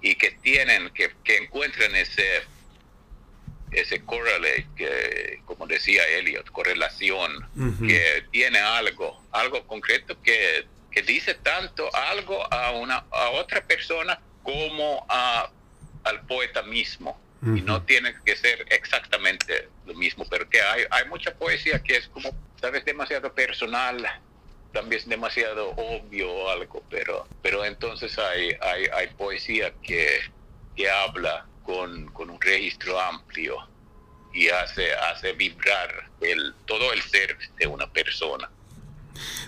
Y 0.00 0.14
que 0.14 0.32
tienen, 0.42 0.90
que, 0.90 1.10
que 1.24 1.38
encuentren 1.38 1.96
ese 1.96 2.42
ese 3.74 4.04
correlate, 4.04 4.66
que, 4.76 5.40
como 5.44 5.66
decía 5.66 6.06
Elliot, 6.08 6.50
correlación, 6.50 7.32
que 7.86 8.24
tiene 8.30 8.58
algo, 8.58 9.22
algo 9.32 9.66
concreto 9.66 10.20
que, 10.22 10.66
que, 10.90 11.02
dice 11.02 11.34
tanto 11.34 11.94
algo 11.94 12.52
a, 12.52 12.72
una, 12.72 13.04
a 13.10 13.30
otra 13.30 13.62
persona 13.62 14.20
como 14.42 15.04
a, 15.08 15.50
al 16.04 16.20
poeta 16.26 16.62
mismo. 16.62 17.20
Y 17.42 17.60
no 17.60 17.82
tiene 17.82 18.14
que 18.24 18.36
ser 18.36 18.64
exactamente 18.70 19.68
lo 19.84 19.92
mismo, 19.92 20.24
pero 20.30 20.48
que 20.48 20.62
hay, 20.62 20.84
hay 20.90 21.06
mucha 21.08 21.34
poesía 21.34 21.82
que 21.82 21.98
es 21.98 22.08
como, 22.08 22.34
sabes, 22.58 22.86
demasiado 22.86 23.34
personal, 23.34 24.02
también 24.72 25.00
es 25.00 25.08
demasiado 25.08 25.70
obvio 25.72 26.30
o 26.30 26.48
algo, 26.48 26.82
pero, 26.88 27.26
pero 27.42 27.64
entonces 27.64 28.18
hay, 28.18 28.56
hay, 28.62 28.86
hay 28.94 29.08
poesía 29.08 29.74
que, 29.82 30.20
que 30.74 30.88
habla 30.88 31.46
con, 31.64 32.06
con 32.06 32.30
un 32.30 32.40
registro 32.40 33.00
amplio 33.00 33.56
y 34.32 34.48
hace, 34.48 34.92
hace 34.94 35.32
vibrar 35.32 36.10
el, 36.20 36.54
todo 36.66 36.92
el 36.92 37.00
ser 37.02 37.36
de 37.58 37.66
una 37.66 37.86
persona. 37.90 38.50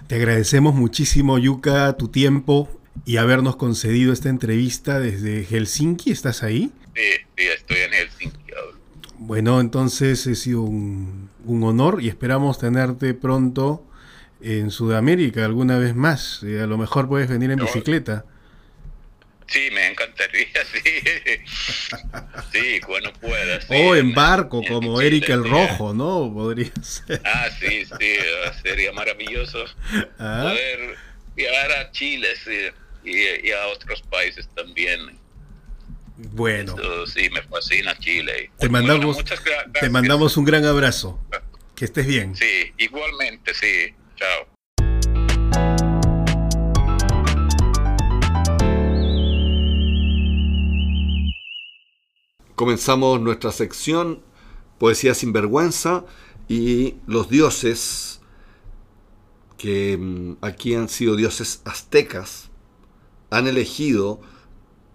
Te 0.07 0.17
agradecemos 0.17 0.75
muchísimo, 0.75 1.39
Yuka, 1.39 1.97
tu 1.97 2.09
tiempo 2.09 2.69
y 3.05 3.17
habernos 3.17 3.57
concedido 3.57 4.13
esta 4.13 4.29
entrevista 4.29 5.01
desde 5.01 5.45
Helsinki. 5.45 6.11
¿Estás 6.11 6.43
ahí? 6.43 6.73
Sí, 6.95 7.03
sí, 7.37 7.47
estoy 7.47 7.79
en 7.79 7.93
Helsinki. 7.93 8.37
Bueno, 9.19 9.61
entonces 9.61 10.27
ha 10.27 10.35
sido 10.35 10.61
un, 10.63 11.31
un 11.45 11.65
honor 11.65 12.03
y 12.03 12.09
esperamos 12.09 12.59
tenerte 12.59 13.15
pronto 13.15 13.83
en 14.41 14.71
Sudamérica 14.71 15.45
alguna 15.45 15.79
vez 15.79 15.95
más. 15.95 16.43
Eh, 16.43 16.61
a 16.61 16.67
lo 16.67 16.79
mejor 16.79 17.09
puedes 17.09 17.29
venir 17.29 17.51
en 17.51 17.59
bicicleta. 17.59 18.25
Sí, 19.49 19.69
me 19.73 19.87
encantaría, 19.87 20.49
sí. 20.73 21.03
Sí, 22.53 22.81
cuando 22.81 23.13
pueda. 23.13 23.61
o 23.69 23.95
en 23.95 24.13
barco, 24.13 24.63
como 24.67 25.01
Eric 25.01 25.29
el 25.29 25.49
Rojo, 25.49 25.95
¿no? 25.95 26.33
Podría 26.33 26.73
ser. 26.83 27.23
Ah, 27.25 27.49
sí, 27.59 27.85
sí, 27.85 28.17
sería 28.63 28.93
maravilloso 28.93 29.65
ah. 30.19 30.49
poder 30.51 30.97
viajar 31.37 31.73
a 31.73 31.93
Chile 31.93 32.29
y, 33.05 33.51
a 33.53 33.67
otros 33.69 34.03
países 34.03 34.49
también. 34.55 35.19
Bueno. 36.17 36.75
sí, 37.07 37.29
me 37.31 37.43
fascina 37.43 37.97
Chile. 37.99 38.51
Te 38.59 38.69
mandamos, 38.69 39.19
te 39.81 39.91
mandamos 39.91 40.37
un 40.37 40.45
gran 40.45 40.65
abrazo. 40.65 41.21
Que 41.77 41.85
estés 41.85 42.07
bien. 42.07 42.35
Sí, 42.35 42.73
igualmente, 42.79 43.53
sí. 43.55 43.95
Chao. 44.17 44.56
Comenzamos 52.57 53.21
nuestra 53.21 53.53
sección 53.53 54.23
Poesía 54.79 55.15
sin 55.15 55.33
vergüenza 55.33 56.05
y 56.49 56.97
los 57.07 57.29
dioses, 57.29 58.21
que 59.57 59.97
mm, 59.97 60.45
aquí 60.45 60.75
han 60.75 60.89
sido 60.89 61.17
dioses 61.17 61.63
aztecas, 61.65 62.51
han 63.31 63.47
elegido 63.47 64.21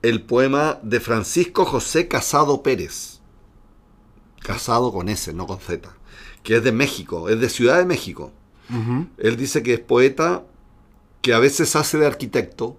el 0.02 0.24
poema 0.24 0.80
de 0.84 1.00
Francisco 1.00 1.66
José 1.66 2.08
Casado 2.08 2.64
Pérez. 2.64 3.22
Casado 4.42 4.92
con 4.92 5.10
S, 5.10 5.34
no 5.34 5.46
con 5.46 5.60
Z. 5.60 5.96
Que 6.44 6.58
es 6.58 6.64
de 6.64 6.72
México, 6.72 7.30
es 7.30 7.40
de 7.40 7.50
Ciudad 7.50 7.78
de 7.78 7.86
México. 7.86 8.32
Él 9.18 9.36
dice 9.36 9.64
que 9.64 9.74
es 9.74 9.80
poeta 9.82 10.46
que 11.22 11.34
a 11.34 11.40
veces 11.40 11.76
hace 11.76 11.98
de 11.98 12.06
arquitecto 12.06 12.78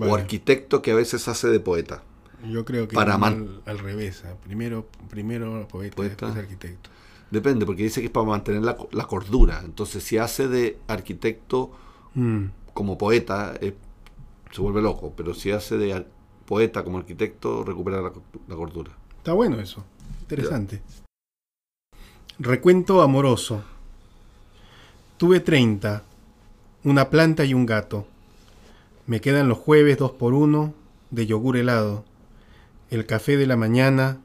o 0.00 0.14
arquitecto 0.14 0.80
que 0.80 0.92
a 0.92 0.94
veces 0.94 1.28
hace 1.28 1.48
de 1.48 1.60
poeta. 1.60 2.02
Yo 2.48 2.64
creo 2.64 2.88
que 2.88 2.94
para 2.94 3.14
al, 3.14 3.78
revés. 3.78 4.24
¿ah? 4.26 4.34
Primero, 4.44 4.86
primero 5.08 5.66
poeta, 5.68 6.02
después 6.02 6.36
arquitecto. 6.36 6.90
Depende, 7.30 7.66
porque 7.66 7.82
dice 7.82 8.00
que 8.00 8.06
es 8.06 8.12
para 8.12 8.26
mantener 8.26 8.62
la, 8.62 9.06
cordura. 9.06 9.62
Entonces, 9.64 10.04
si 10.04 10.18
hace 10.18 10.48
de 10.48 10.78
arquitecto 10.86 11.72
mm. 12.14 12.44
como 12.72 12.96
poeta, 12.96 13.54
eh, 13.60 13.74
se 14.52 14.60
vuelve 14.60 14.80
loco. 14.80 15.12
Pero 15.16 15.34
si 15.34 15.50
hace 15.50 15.76
de 15.76 16.06
poeta 16.46 16.84
como 16.84 16.98
arquitecto, 16.98 17.64
recupera 17.64 18.00
la, 18.00 18.10
cordura. 18.54 18.92
Está 19.18 19.32
bueno 19.32 19.60
eso. 19.60 19.84
Interesante. 20.20 20.82
Recuento 22.38 23.02
amoroso. 23.02 23.64
Tuve 25.16 25.40
30, 25.40 26.02
una 26.84 27.08
planta 27.08 27.44
y 27.44 27.54
un 27.54 27.66
gato. 27.66 28.06
Me 29.06 29.20
quedan 29.20 29.48
los 29.48 29.58
jueves 29.58 29.98
dos 29.98 30.12
por 30.12 30.34
uno 30.34 30.74
de 31.10 31.26
yogur 31.26 31.56
helado, 31.56 32.04
el 32.90 33.06
café 33.06 33.36
de 33.36 33.46
la 33.46 33.56
mañana, 33.56 34.20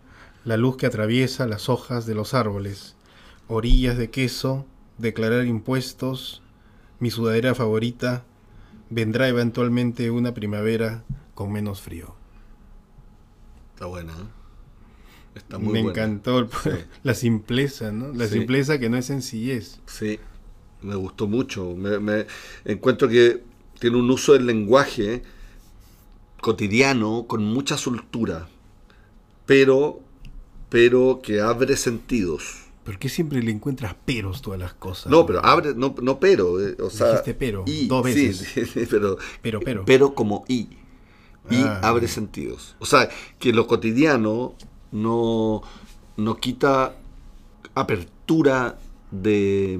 la 0.45 0.57
luz 0.57 0.77
que 0.77 0.85
atraviesa 0.85 1.47
las 1.47 1.69
hojas 1.69 2.05
de 2.05 2.15
los 2.15 2.33
árboles, 2.33 2.95
orillas 3.47 3.97
de 3.97 4.09
queso, 4.09 4.65
declarar 4.97 5.45
impuestos, 5.45 6.41
mi 6.99 7.09
sudadera 7.11 7.55
favorita, 7.55 8.23
vendrá 8.89 9.27
eventualmente 9.27 10.11
una 10.11 10.33
primavera 10.33 11.03
con 11.33 11.51
menos 11.51 11.81
frío. 11.81 12.15
Está 13.73 13.85
buena, 13.87 14.13
¿eh? 14.13 14.15
Está 15.35 15.57
muy 15.57 15.73
Me 15.73 15.81
buena. 15.83 15.89
encantó 16.03 16.39
el- 16.39 16.49
Sí. 16.49 16.69
la 17.03 17.13
simpleza, 17.13 17.91
¿no? 17.91 18.11
La 18.13 18.27
Sí. 18.27 18.33
simpleza 18.35 18.79
que 18.79 18.89
no 18.89 18.97
es 18.97 19.05
sencillez. 19.05 19.79
Sí, 19.87 20.19
me 20.81 20.95
gustó 20.95 21.27
mucho. 21.27 21.73
Me, 21.75 21.99
me- 21.99 22.27
encuentro 22.65 23.07
que 23.07 23.41
tiene 23.79 23.97
un 23.97 24.09
uso 24.11 24.33
del 24.33 24.45
lenguaje 24.45 25.23
cotidiano 26.41 27.25
con 27.27 27.43
mucha 27.45 27.77
soltura, 27.77 28.47
pero, 29.45 29.99
pero 30.69 31.21
que 31.23 31.39
abre 31.41 31.77
sentidos. 31.77 32.57
¿Por 32.83 32.97
qué 32.97 33.09
siempre 33.09 33.43
le 33.43 33.51
encuentras 33.51 33.93
peros 34.05 34.41
todas 34.41 34.59
las 34.59 34.73
cosas? 34.73 35.11
No, 35.11 35.25
pero 35.25 35.45
abre, 35.45 35.73
no, 35.75 35.93
no 36.01 36.19
pero, 36.19 36.59
eh, 36.59 36.75
o 36.81 36.89
sea, 36.89 37.09
Dijiste 37.11 37.35
pero, 37.35 37.63
y, 37.67 37.87
dos 37.87 38.03
veces. 38.03 38.37
sí, 38.39 38.65
sí, 38.73 38.87
pero, 38.89 39.17
Pero, 39.41 39.59
pero. 39.59 39.85
pero 39.85 40.13
como 40.15 40.43
y. 40.47 40.67
Y 41.49 41.57
Ah. 41.63 41.79
abre 41.83 42.07
sentidos. 42.07 42.75
O 42.79 42.85
sea, 42.85 43.09
que 43.39 43.51
lo 43.53 43.67
cotidiano 43.67 44.55
no, 44.91 45.61
no 46.17 46.37
quita 46.37 46.95
apertura 47.75 48.77
de 49.11 49.79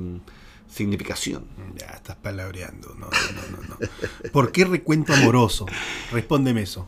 significación. 0.72 1.46
Ya 1.78 1.88
estás 1.88 2.16
palabreando. 2.16 2.96
No, 2.96 3.08
no, 3.08 3.58
no, 3.58 3.68
no. 3.68 4.32
¿Por 4.32 4.52
qué 4.52 4.66
recuento 4.66 5.14
amoroso? 5.14 5.66
Respóndeme 6.12 6.62
eso. 6.64 6.88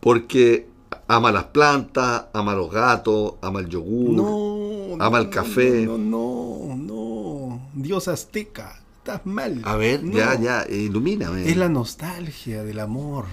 Porque 0.00 0.68
ama 1.08 1.32
las 1.32 1.44
plantas, 1.44 2.26
ama 2.32 2.54
los 2.54 2.70
gatos, 2.70 3.34
ama 3.42 3.60
el 3.60 3.68
yogur. 3.68 4.10
No. 4.10 4.94
Ama 5.04 5.18
no, 5.18 5.24
el 5.24 5.30
café. 5.30 5.86
No, 5.86 5.98
no, 5.98 6.76
no. 6.76 7.68
Dios 7.74 8.08
azteca. 8.08 8.80
Estás 8.98 9.26
mal. 9.26 9.60
A 9.64 9.76
ver, 9.76 10.02
No. 10.02 10.16
ya, 10.16 10.38
ya, 10.40 10.66
ilumíname. 10.68 11.48
Es 11.48 11.56
la 11.56 11.68
nostalgia 11.68 12.64
del 12.64 12.80
amor 12.80 13.26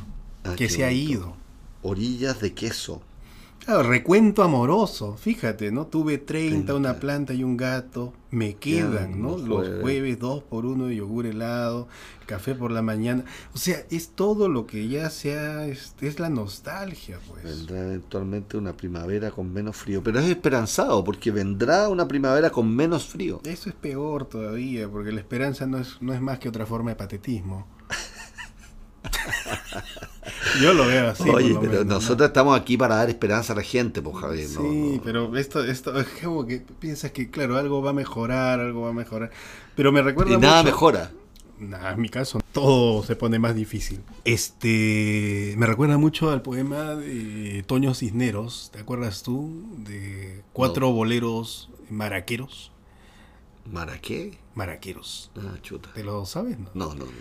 Ah, 0.44 0.56
que 0.58 0.70
se 0.70 0.84
ha 0.84 0.92
ido. 0.92 1.36
Orillas 1.84 2.40
de 2.42 2.54
queso. 2.54 3.02
Claro, 3.64 3.84
recuento 3.84 4.42
amoroso, 4.42 5.16
fíjate, 5.18 5.72
¿no? 5.72 5.86
Tuve 5.86 6.18
30, 6.18 6.74
una 6.74 6.94
30. 6.94 7.00
planta 7.00 7.34
y 7.36 7.44
un 7.44 7.58
gato, 7.58 8.12
me 8.32 8.56
quedan, 8.56 9.22
¿no? 9.22 9.38
los 9.38 9.48
Los 9.48 9.70
jueves. 9.70 9.80
jueves, 9.80 10.20
dos 10.20 10.44
por 10.44 10.66
uno 10.66 10.88
de 10.88 10.96
yogur 10.96 11.28
helado, 11.28 11.88
café 12.26 12.56
por 12.56 12.72
la 12.72 12.82
mañana. 12.82 13.24
O 13.54 13.58
sea, 13.60 13.86
es 13.92 14.10
todo 14.16 14.50
lo 14.50 14.66
que 14.66 14.88
ya 14.88 15.12
sea, 15.12 15.68
es, 15.68 15.96
es 16.02 16.20
la 16.20 16.30
nostalgia, 16.30 17.20
pues. 17.28 17.44
Vendrá 17.44 17.82
eventualmente 17.86 18.58
una 18.58 18.74
primavera 18.76 19.30
con 19.32 19.54
menos 19.54 19.76
frío. 19.78 20.02
Pero 20.04 20.20
es 20.20 20.28
esperanzado, 20.30 21.04
porque 21.04 21.30
vendrá 21.32 21.88
una 21.90 22.08
primavera 22.08 22.50
con 22.50 22.74
menos 22.76 23.06
frío. 23.06 23.42
Eso 23.46 23.70
es 23.70 23.76
peor 23.76 24.26
todavía, 24.26 24.90
porque 24.90 25.12
la 25.12 25.20
esperanza 25.20 25.68
no 25.68 25.78
es, 25.78 25.98
no 26.02 26.14
es 26.14 26.22
más 26.22 26.40
que 26.40 26.50
otra 26.50 26.66
forma 26.66 26.90
de 26.92 26.96
patetismo. 26.96 27.68
Yo 30.60 30.74
lo 30.74 30.88
veo 30.88 31.10
así. 31.10 31.30
Oye, 31.30 31.56
pero 31.60 31.72
menos, 31.72 31.86
¿no? 31.86 31.94
nosotros 31.96 32.28
estamos 32.28 32.60
aquí 32.60 32.78
para 32.78 32.96
dar 32.96 33.10
esperanza 33.10 33.54
a 33.54 33.56
la 33.56 33.62
gente, 33.62 34.02
pues 34.02 34.18
Javier. 34.18 34.48
Sí, 34.48 34.58
no. 34.96 35.02
pero 35.04 35.38
esto, 35.38 35.64
esto 35.64 36.00
es 36.00 36.08
como 36.24 36.46
que 36.46 36.64
piensas 36.80 37.12
que, 37.12 37.30
claro, 37.30 37.58
algo 37.58 37.82
va 37.82 37.92
a 37.92 37.94
mejorar, 37.94 38.60
algo 38.60 38.82
va 38.82 38.90
a 38.90 38.94
mejorar. 38.94 39.32
Pero 39.76 39.92
me 39.92 40.02
recuerda 40.02 40.34
Y 40.34 40.38
nada 40.38 40.64
mejora. 40.64 41.12
Nah, 41.60 41.92
en 41.92 42.02
mi 42.02 42.10
caso, 42.10 42.40
todo 42.54 43.04
se 43.04 43.16
pone 43.16 43.38
más 43.38 43.54
difícil. 43.54 44.02
Este, 44.26 45.54
me 45.58 45.68
recuerda 45.68 46.00
mucho 46.00 46.32
al 46.32 46.42
poema 46.42 46.96
de 46.96 47.64
Toño 47.68 47.94
Cisneros, 47.94 48.72
¿te 48.74 48.80
acuerdas 48.80 49.22
tú? 49.22 49.68
De 49.78 50.42
cuatro 50.54 50.92
boleros 50.92 51.70
maraqueros. 51.92 52.72
¿Mara 53.72 54.02
qué? 54.02 54.40
Maraqueros. 54.56 55.30
Ah, 55.38 55.56
chuta. 55.62 55.92
¿Te 55.94 56.04
lo 56.04 56.26
sabes? 56.26 56.58
No. 56.58 56.70
No, 56.74 56.96
no, 56.96 57.06
no. 57.06 57.12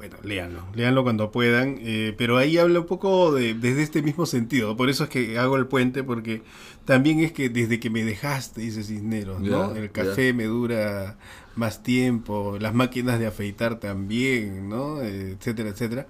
Bueno, 0.00 0.16
léanlo, 0.22 0.64
léanlo 0.74 1.02
cuando 1.02 1.30
puedan, 1.30 1.76
eh, 1.82 2.14
pero 2.16 2.38
ahí 2.38 2.56
habla 2.56 2.80
un 2.80 2.86
poco 2.86 3.34
de, 3.34 3.52
desde 3.52 3.82
este 3.82 4.00
mismo 4.00 4.24
sentido, 4.24 4.74
por 4.74 4.88
eso 4.88 5.04
es 5.04 5.10
que 5.10 5.38
hago 5.38 5.58
el 5.58 5.66
puente, 5.66 6.02
porque 6.02 6.40
también 6.86 7.20
es 7.20 7.32
que 7.32 7.50
desde 7.50 7.78
que 7.80 7.90
me 7.90 8.02
dejaste, 8.02 8.62
dice 8.62 8.82
Cisneros, 8.82 9.42
¿no? 9.42 9.76
El 9.76 9.90
café 9.90 10.32
me 10.32 10.44
dura 10.44 11.18
más 11.56 11.82
tiempo, 11.82 12.58
las 12.60 12.74
máquinas 12.74 13.18
de 13.18 13.26
afeitar 13.26 13.80
también, 13.80 14.68
¿no? 14.68 15.02
Etcétera, 15.02 15.70
etcétera. 15.70 16.06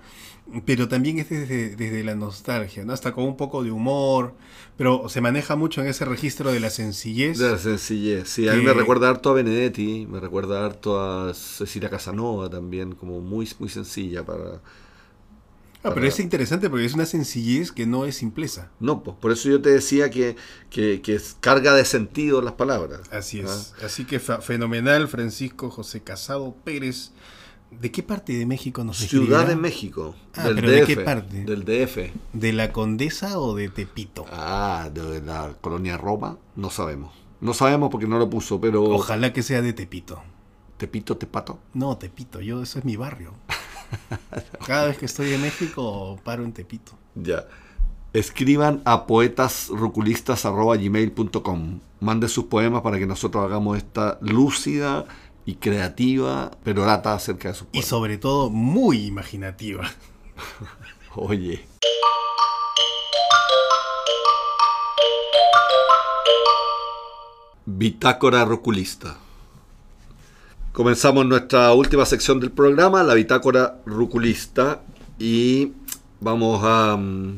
Pero 0.65 0.89
también 0.89 1.19
es 1.19 1.29
desde, 1.29 1.77
desde 1.77 2.03
la 2.03 2.15
nostalgia, 2.15 2.85
¿no? 2.85 2.93
Hasta 2.93 3.13
con 3.13 3.25
un 3.25 3.37
poco 3.37 3.63
de 3.63 3.71
humor, 3.71 4.35
pero 4.77 5.09
se 5.09 5.21
maneja 5.21 5.57
mucho 5.57 5.81
en 5.81 5.89
ese 5.89 6.05
registro 6.05 6.53
de 6.53 6.61
la 6.61 6.71
sencillez. 6.71 7.39
De 7.39 7.53
la 7.53 7.59
sencillez. 7.59 8.29
Sí, 8.29 8.49
a 8.49 8.55
mí 8.55 8.63
me 8.63 8.73
recuerda 8.73 9.09
harto 9.09 9.31
a 9.31 9.35
Benedetti, 9.35 10.07
me 10.11 10.21
recuerda 10.21 10.65
harto 10.65 11.01
a 11.01 11.33
Cecilia 11.35 11.89
Casanova 11.89 12.51
también, 12.51 12.95
como 12.95 13.21
muy, 13.21 13.49
muy 13.59 13.69
sencilla 13.69 14.25
para... 14.25 14.61
Ah, 15.83 15.93
pero 15.95 16.07
es 16.07 16.21
interesante 16.21 16.69
porque 16.69 16.85
es 16.85 16.93
una 16.95 17.07
sencillez 17.07 17.73
que 17.73 17.87
no 17.87 18.05
es 18.05 18.17
simpleza. 18.17 18.71
No, 18.81 19.03
pues 19.03 19.17
por 19.19 19.33
eso 19.33 19.49
yo 19.49 19.63
te 19.63 19.71
decía 19.71 20.11
que, 20.11 20.37
que, 20.69 21.01
que 21.01 21.15
es 21.15 21.37
carga 21.41 21.73
de 21.75 21.85
sentido 21.87 22.43
las 22.43 22.53
palabras. 22.55 23.01
Así 23.11 23.41
es. 23.41 23.73
Ah. 23.81 23.87
Así 23.87 24.05
que 24.05 24.21
fenomenal, 24.21 25.09
Francisco 25.09 25.71
José 25.71 26.03
Casado 26.03 26.55
Pérez. 26.65 27.13
¿De 27.71 27.91
qué 27.93 28.03
parte 28.03 28.33
de 28.37 28.47
México 28.47 28.83
nos 28.85 28.99
Ciudad 28.99 29.23
escribirá? 29.23 29.45
de 29.49 29.57
México. 29.57 30.15
Ah, 30.35 30.49
del 30.49 30.57
pero 30.57 30.69
DF. 30.71 30.75
¿de 30.75 30.87
qué 30.87 30.97
parte? 31.03 31.45
Del 31.45 31.65
DF. 31.65 31.99
¿De 32.33 32.53
la 32.53 32.73
Condesa 32.73 33.39
o 33.39 33.55
de 33.55 33.69
Tepito? 33.69 34.27
Ah, 34.31 34.91
de 34.93 35.23
la 35.23 35.55
colonia 35.61 35.97
Roma, 35.97 36.37
no 36.57 36.69
sabemos. 36.71 37.15
No 37.41 37.55
sabemos 37.55 37.89
porque 37.91 38.07
no 38.09 38.19
lo 38.19 38.29
puso, 38.29 38.61
pero... 38.61 38.83
Ojalá 38.83 39.33
que 39.33 39.43
sea 39.43 39.63
de 39.63 39.73
Tepito. 39.73 40.21
Tepito, 40.77 41.17
Tepato. 41.17 41.59
No, 41.73 41.97
Tepito, 41.97 42.41
yo, 42.41 42.63
eso 42.63 42.81
es 42.81 42.85
mi 42.85 42.97
barrio. 42.97 43.33
Cada 44.67 44.87
vez 44.87 44.99
que 44.99 45.07
estoy 45.07 45.33
en 45.33 45.43
México, 45.43 46.19
paro 46.25 46.43
en 46.45 46.53
Tepito. 46.53 46.93
Ya. 47.15 47.47
Escriban 48.13 48.83
a 48.85 49.07
poetasruculistas.gmail.com. 49.07 51.81
Mande 52.01 52.29
sus 52.29 52.45
poemas 52.47 52.83
para 52.83 52.99
que 52.99 53.07
nosotros 53.07 53.45
hagamos 53.45 53.77
esta 53.77 54.19
lúcida 54.21 55.05
y 55.45 55.55
creativa 55.57 56.51
perorata 56.65 57.15
acerca 57.15 57.49
de 57.49 57.55
sus 57.55 57.69
Y 57.69 57.73
poemas. 57.73 57.89
sobre 57.89 58.19
todo, 58.19 58.51
muy 58.51 59.07
imaginativa. 59.07 59.89
Oye. 61.15 61.65
Bitácora 67.67 68.45
Ruculista. 68.45 69.17
Comenzamos 70.85 71.27
nuestra 71.27 71.75
última 71.75 72.07
sección 72.07 72.41
del 72.41 72.53
programa, 72.53 73.03
la 73.03 73.13
Bitácora 73.13 73.83
Ruculista, 73.85 74.81
y 75.19 75.73
vamos 76.21 76.63
a 76.65 76.97
mm, 76.97 77.37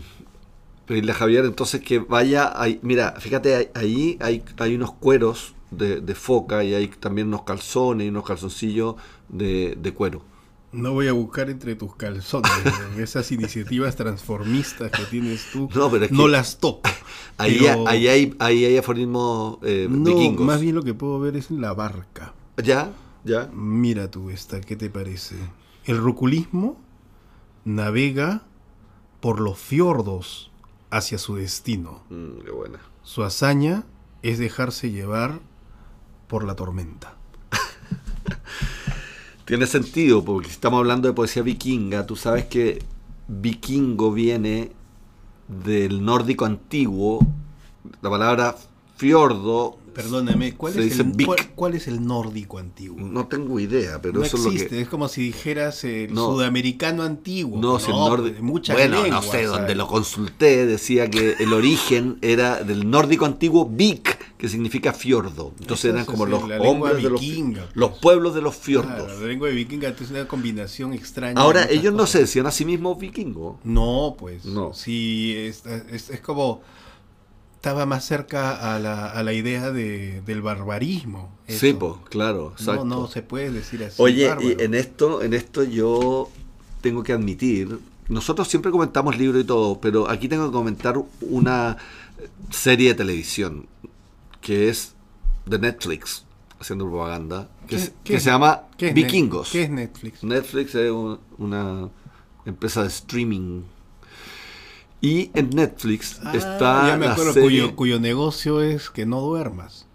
pedirle 0.87 1.11
a 1.11 1.15
Javier 1.17 1.47
entonces 1.47 1.81
que 1.81 1.99
vaya. 1.99 2.53
ahí- 2.55 2.79
mira, 2.83 3.17
fíjate, 3.19 3.73
ahí- 3.75 4.17
hay, 4.21 4.45
hay 4.59 4.75
unos 4.77 4.93
cueros 4.93 5.55
de, 5.73 6.01
de 6.01 6.15
foca 6.15 6.63
y 6.63 6.73
hay 6.73 6.87
también 6.87 7.27
unos 7.27 7.43
calzones 7.43 8.07
y 8.07 8.11
unos 8.11 8.25
calzoncillos 8.25 8.95
de, 9.29 9.77
de 9.77 9.93
cuero. 9.93 10.23
No 10.71 10.93
voy 10.93 11.09
a 11.09 11.13
buscar 11.13 11.51
entre 11.51 11.75
tus 11.75 11.97
calzones. 11.97 12.49
Esas 12.97 13.33
iniciativas 13.33 13.97
transformistas 13.97 14.93
que 14.93 15.03
tienes 15.07 15.47
tú, 15.53 15.69
No, 15.75 15.91
pero 15.91 16.05
es 16.05 16.13
no 16.13 16.27
que- 16.27 16.31
las 16.31 16.59
toco. 16.59 16.89
Ahí, 17.39 17.57
Pero- 17.59 17.89
ahí, 17.89 18.07
hay, 18.07 18.37
ahí 18.39 18.65
hay 18.67 18.77
aforismos 18.77 19.59
eh, 19.63 19.89
No, 19.91 20.15
vikingos. 20.15 20.47
más 20.47 20.61
bien 20.61 20.77
lo 20.77 20.85
que 20.85 20.95
puedo 20.95 21.19
ver 21.19 21.37
es 21.37 21.51
en 21.51 21.61
la 21.61 21.73
barca. 21.75 22.35
¿Ya? 22.63 22.93
¿Ya? 23.25 23.49
Mira 23.53 24.11
tú 24.11 24.31
esta, 24.31 24.61
¿qué 24.61 24.77
te 24.77 24.91
parece? 24.91 25.37
El 25.85 25.99
ruculismo 25.99 26.77
navega 27.65 28.43
por 29.21 29.41
los 29.41 29.59
fiordos 29.59 30.51
hacia 30.91 31.19
su 31.19 31.37
destino. 31.37 32.03
Mm, 32.11 32.45
qué 32.45 32.51
buena. 32.51 32.81
Su 33.03 33.23
hazaña 33.23 33.85
es 34.23 34.39
dejarse 34.39 34.91
llevar 34.91 35.41
por 36.27 36.45
la 36.45 36.57
tormenta. 36.57 37.15
Tiene 39.45 39.67
sentido, 39.67 40.25
porque 40.25 40.49
si 40.49 40.55
estamos 40.55 40.79
hablando 40.79 41.09
de 41.09 41.15
poesía 41.15 41.43
vikinga, 41.43 42.07
tú 42.07 42.17
sabes 42.17 42.47
que 42.47 42.83
vikingo 43.29 44.13
viene 44.13 44.73
del 45.49 46.05
nórdico 46.05 46.45
antiguo, 46.45 47.27
la 48.01 48.11
palabra 48.11 48.57
fiordo, 48.97 49.79
Perdóname, 49.93 50.55
¿cuál, 50.55 50.79
es 50.79 50.99
el, 50.99 51.13
Vic. 51.13 51.27
cuál- 51.27 51.51
cuál 51.55 51.75
es 51.75 51.87
el 51.89 52.05
nórdico 52.07 52.59
antiguo? 52.59 52.99
no 53.01 53.27
tengo 53.27 53.61
idea, 53.61 54.01
pero 54.01 54.19
no 54.21 54.25
eso 54.25 54.37
existe, 54.37 54.57
es 54.57 54.63
lo 54.65 54.77
que... 54.77 54.83
es 54.83 54.89
como 54.89 55.09
si 55.09 55.23
dijeras 55.23 55.85
el 55.85 56.13
No. 56.15 56.27
sudamericano 56.33 57.03
antiguo. 57.03 57.61
No, 57.61 57.79
si 57.79 57.91
el 57.91 57.97
nórdico... 57.97 58.31
pues, 58.31 58.43
muchas 58.43 58.77
Bueno, 58.77 59.03
lenguas, 59.03 59.25
no 59.27 59.31
sé, 59.33 59.45
donde 59.45 59.61
¿sabes? 59.63 59.77
lo 59.77 59.87
consulté 59.87 60.67
decía 60.67 61.11
que 61.11 61.37
el 61.39 61.53
origen 61.53 62.19
era 62.23 62.63
del 62.65 62.89
nórdico 62.91 63.25
antiguo 63.27 63.69
Vic, 63.71 64.19
que 64.39 64.49
significa 64.49 64.93
fiordo. 64.93 65.53
Entonces 65.61 65.93
eran 65.93 66.05
como 66.05 66.27
los 66.27 66.43
hombres 66.61 66.97
de 67.03 67.11
los, 67.11 67.21
vikinga, 67.21 67.69
los 67.75 67.91
pues. 67.91 68.01
pueblos 68.01 68.35
de 68.35 68.43
los 68.43 68.57
fiordos. 68.57 69.05
Claro, 69.05 69.21
la 69.21 69.27
lengua 69.29 69.49
de 69.49 69.55
vikinga 69.55 69.89
es 69.91 70.11
una 70.11 70.27
combinación 70.27 70.93
extraña. 70.93 71.41
Ahora, 71.41 71.67
ellos 71.71 71.95
no 71.95 72.07
se 72.07 72.19
decían 72.21 72.47
a 72.47 72.51
sí 72.51 72.65
mismos 72.65 72.99
vikingos. 72.99 73.57
No, 73.63 74.17
pues. 74.19 74.45
No. 74.45 74.75
Sí, 74.75 75.35
es, 75.37 75.63
es- 75.91 76.11
es 76.11 76.21
como. 76.21 76.61
Estaba 77.63 77.87
más 77.87 78.05
cerca 78.05 78.75
a 78.75 78.81
la, 78.81 79.07
a 79.07 79.23
la 79.23 79.33
idea 79.33 79.71
de, 79.71 80.21
del 80.23 80.43
barbarismo. 80.43 81.31
Sí, 81.47 81.73
pues, 81.75 81.93
claro, 82.11 82.55
exacto. 82.59 82.85
No, 82.85 83.03
no 83.03 83.07
se 83.07 83.23
puede 83.23 83.53
decir 83.53 83.85
así. 83.85 84.03
Oye, 84.03 84.27
bárbaro. 84.27 84.49
y 84.49 84.57
en 84.61 84.75
esto, 84.75 85.23
en 85.23 85.33
esto 85.33 85.63
yo 85.63 86.29
tengo 86.81 87.05
que 87.05 87.13
admitir, 87.13 87.79
nosotros 88.09 88.49
siempre 88.49 88.73
comentamos 88.73 89.17
libros 89.17 89.43
y 89.43 89.47
todo, 89.47 89.81
pero 89.81 90.11
aquí 90.11 90.27
tengo 90.27 90.47
que 90.47 90.53
comentar 90.53 91.01
una 91.21 91.77
serie 92.51 92.89
de 92.89 92.95
televisión 92.97 93.69
que 94.41 94.69
es 94.69 94.97
de 95.47 95.61
Netflix, 95.61 96.25
haciendo 96.59 96.91
propaganda, 96.91 97.49
que, 97.69 97.77
¿Qué- 97.77 97.77
es- 97.77 97.89
qué 97.91 97.95
que 98.03 98.15
es- 98.17 98.25
se 98.25 98.31
llama 98.31 98.63
¿Qué 98.77 98.89
es 98.89 98.95
Net- 98.97 99.05
Vikingos. 99.05 99.51
¿Qué 99.53 99.63
es 99.63 99.71
Netflix? 99.71 100.25
Netflix 100.25 100.75
es 100.75 100.91
un- 100.91 101.21
una 101.39 101.89
empresa 102.45 102.83
de 102.83 102.89
streaming. 102.89 103.63
Y 105.03 105.31
en 105.35 105.51
Netflix 105.51 106.21
Ah, 106.25 106.33
está 106.35 106.87
ya 106.89 106.97
me 106.97 107.07
la 107.07 107.13
acuerdo, 107.13 107.33
serie... 107.35 107.49
cuyo, 107.63 107.77
cuyo 107.77 108.01
negocio 108.01 108.63
es 108.63 108.89
que 108.89 109.05
no 109.05 109.21
duermas. 109.21 109.87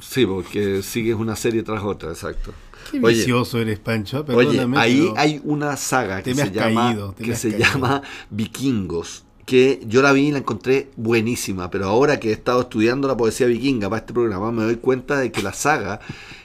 Sí, 0.00 0.24
porque 0.26 0.82
sigues 0.82 1.16
una 1.16 1.36
serie 1.36 1.62
tras 1.62 1.82
otra, 1.82 2.10
exacto. 2.10 2.52
Qué 2.90 3.00
Oye, 3.02 3.16
vicioso 3.16 3.58
eres, 3.58 3.78
Pancho. 3.78 4.24
Oye, 4.28 4.60
ahí 4.76 5.00
pero 5.08 5.14
hay 5.18 5.40
una 5.44 5.76
saga 5.76 6.22
que 6.22 6.34
se 6.34 6.50
llama 6.50 6.88
caído, 6.88 7.14
que 7.14 7.34
se 7.34 7.50
caído. 7.50 7.64
llama 7.66 8.02
Vikingos, 8.30 9.24
que 9.46 9.80
yo 9.86 10.02
la 10.02 10.12
vi 10.12 10.28
y 10.28 10.32
la 10.32 10.38
encontré 10.38 10.90
buenísima, 10.96 11.70
pero 11.70 11.86
ahora 11.86 12.20
que 12.20 12.30
he 12.30 12.32
estado 12.32 12.62
estudiando 12.62 13.08
la 13.08 13.16
poesía 13.16 13.46
vikinga 13.46 13.88
para 13.90 14.00
este 14.00 14.12
programa 14.12 14.52
me 14.52 14.62
doy 14.64 14.76
cuenta 14.76 15.18
de 15.18 15.32
que 15.32 15.42
la 15.42 15.52
saga 15.52 16.00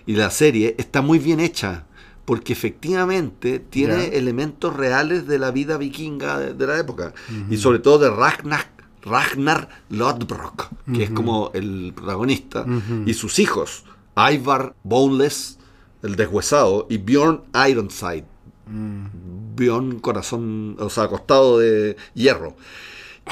y 0.05 0.13
la 0.15 0.29
serie 0.29 0.75
está 0.77 1.01
muy 1.01 1.19
bien 1.19 1.39
hecha, 1.39 1.85
porque 2.25 2.53
efectivamente 2.53 3.59
tiene 3.59 4.17
elementos 4.17 4.75
reales 4.75 5.27
de 5.27 5.39
la 5.39 5.51
vida 5.51 5.77
vikinga 5.77 6.39
de, 6.39 6.53
de 6.53 6.67
la 6.67 6.79
época. 6.79 7.13
Y 7.49 7.57
sobre 7.57 7.79
todo 7.79 7.99
de 7.99 8.09
Ragnar 8.09 8.73
Ragnar 9.03 9.69
Lodbrok, 9.89 10.69
que 10.93 11.03
es 11.03 11.11
como 11.11 11.51
el 11.53 11.93
protagonista, 11.95 12.65
y 13.05 13.13
sus 13.13 13.39
hijos, 13.39 13.85
Ivar 14.17 14.75
Boneless, 14.83 15.59
el 16.01 16.15
deshuesado, 16.15 16.87
y 16.89 16.97
Bjorn 16.97 17.43
Ironside, 17.69 18.25
Mm. 18.67 19.55
Bjorn 19.55 19.99
Corazón, 19.99 20.75
o 20.79 20.89
sea, 20.89 21.03
acostado 21.03 21.59
de 21.59 21.95
hierro. 22.13 22.55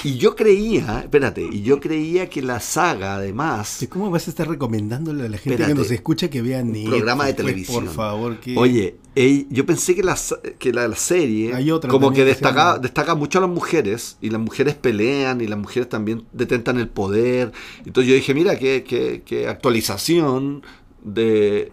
Y 0.03 0.17
yo 0.17 0.35
creía, 0.35 1.01
espérate, 1.01 1.47
y 1.49 1.61
yo 1.61 1.79
creía 1.79 2.27
que 2.27 2.41
la 2.41 2.59
saga, 2.59 3.15
además, 3.17 3.85
¿Cómo 3.89 4.09
vas 4.09 4.25
a 4.27 4.31
estar 4.31 4.47
recomendándole 4.49 5.25
a 5.25 5.29
la 5.29 5.37
gente 5.37 5.51
Espérate. 5.51 5.73
que 5.73 5.79
nos 5.79 5.91
escucha 5.91 6.29
que 6.31 6.41
vean 6.41 6.69
un 6.75 6.85
programa 6.85 7.25
de 7.25 7.33
Pues, 7.35 7.45
televisión. 7.45 7.85
por 7.85 7.93
favor, 7.93 8.39
que... 8.39 8.57
Oye, 8.57 8.97
ey, 9.13 9.45
yo 9.51 9.65
pensé 9.67 9.93
que 9.95 10.01
la, 10.01 10.17
que 10.57 10.73
la, 10.73 10.87
la 10.87 10.95
serie 10.95 11.53
Hay 11.53 11.69
otra 11.69 11.91
como 11.91 12.11
que 12.11 12.25
destaca, 12.25 12.79
destaca 12.79 13.13
mucho 13.13 13.37
a 13.37 13.41
las 13.41 13.51
mujeres 13.51 14.17
y 14.19 14.31
las 14.31 14.41
mujeres 14.41 14.73
pelean 14.73 15.41
y 15.41 15.47
las 15.47 15.59
mujeres 15.59 15.87
también 15.89 16.23
detentan 16.33 16.79
el 16.79 16.87
poder. 16.89 17.51
Entonces 17.85 18.09
yo 18.09 18.15
dije, 18.15 18.33
mira, 18.33 18.57
qué, 18.57 18.83
qué- 18.83 19.21
qué 19.23 19.47
actualización 19.47 20.63
de, 21.03 21.71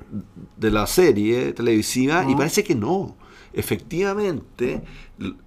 de 0.58 0.70
la 0.70 0.86
serie 0.86 1.54
televisiva 1.54 2.26
y 2.28 2.34
parece 2.34 2.64
que 2.64 2.74
no. 2.74 3.16
Efectivamente, 3.54 4.82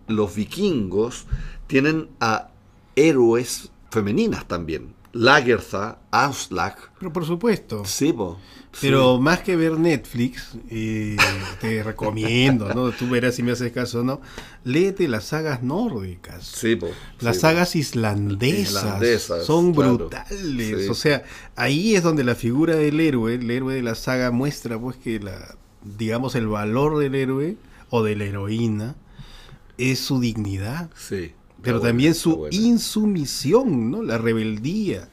los 0.08 0.36
vikingos 0.36 1.26
tienen 1.68 2.10
a 2.20 2.50
héroes 2.96 3.72
femeninas 3.92 4.48
también. 4.48 4.94
Lagertha, 5.16 6.00
Auslag, 6.10 6.76
Pero 6.98 7.14
por 7.14 7.24
supuesto. 7.24 7.86
sí, 7.86 8.12
po, 8.12 8.40
sí. 8.72 8.80
Pero 8.88 9.20
más 9.20 9.42
que 9.42 9.56
ver 9.56 9.74
Netflix, 9.78 10.58
eh, 10.72 11.16
te 11.62 11.84
recomiendo, 11.84 12.74
¿no? 12.74 12.90
Tú 12.92 13.08
verás 13.10 13.36
si 13.36 13.44
me 13.44 13.52
haces 13.52 13.72
caso 13.72 14.00
o 14.00 14.04
no. 14.04 14.22
Léete 14.64 15.08
las 15.08 15.26
sagas 15.26 15.62
nórdicas. 15.62 16.44
Sí, 16.48 16.76
po, 16.78 16.88
Las 17.20 17.36
sí, 17.36 17.42
po. 17.42 17.48
sagas 17.48 17.76
islandesas, 17.76 18.74
Islandesas, 18.86 19.46
son 19.46 19.76
claro. 19.76 19.98
brutales. 20.00 20.82
Sí. 20.86 20.90
O 20.90 20.96
sea, 20.96 21.22
ahí 21.56 21.96
es 21.96 22.02
donde 22.02 22.24
la 22.24 22.34
figura 22.34 22.76
del 22.76 23.00
héroe, 23.00 23.36
el 23.36 23.52
héroe 23.52 23.76
de 23.76 23.84
la 23.84 23.94
saga 23.94 24.32
muestra 24.32 24.80
pues 24.80 24.98
que 24.98 25.20
la 25.20 25.56
digamos 25.84 26.34
el 26.34 26.48
valor 26.48 26.98
del 26.98 27.14
héroe 27.14 27.58
o 27.92 28.02
de 28.02 28.16
la 28.16 28.24
heroína 28.24 28.96
es 29.78 30.00
su 30.00 30.20
dignidad, 30.20 30.90
Sí. 30.96 31.34
Pero 31.64 31.80
también 31.80 32.14
su 32.14 32.48
insumisión, 32.52 33.90
¿no? 33.90 34.04
La 34.04 34.18
rebeldía. 34.18 35.10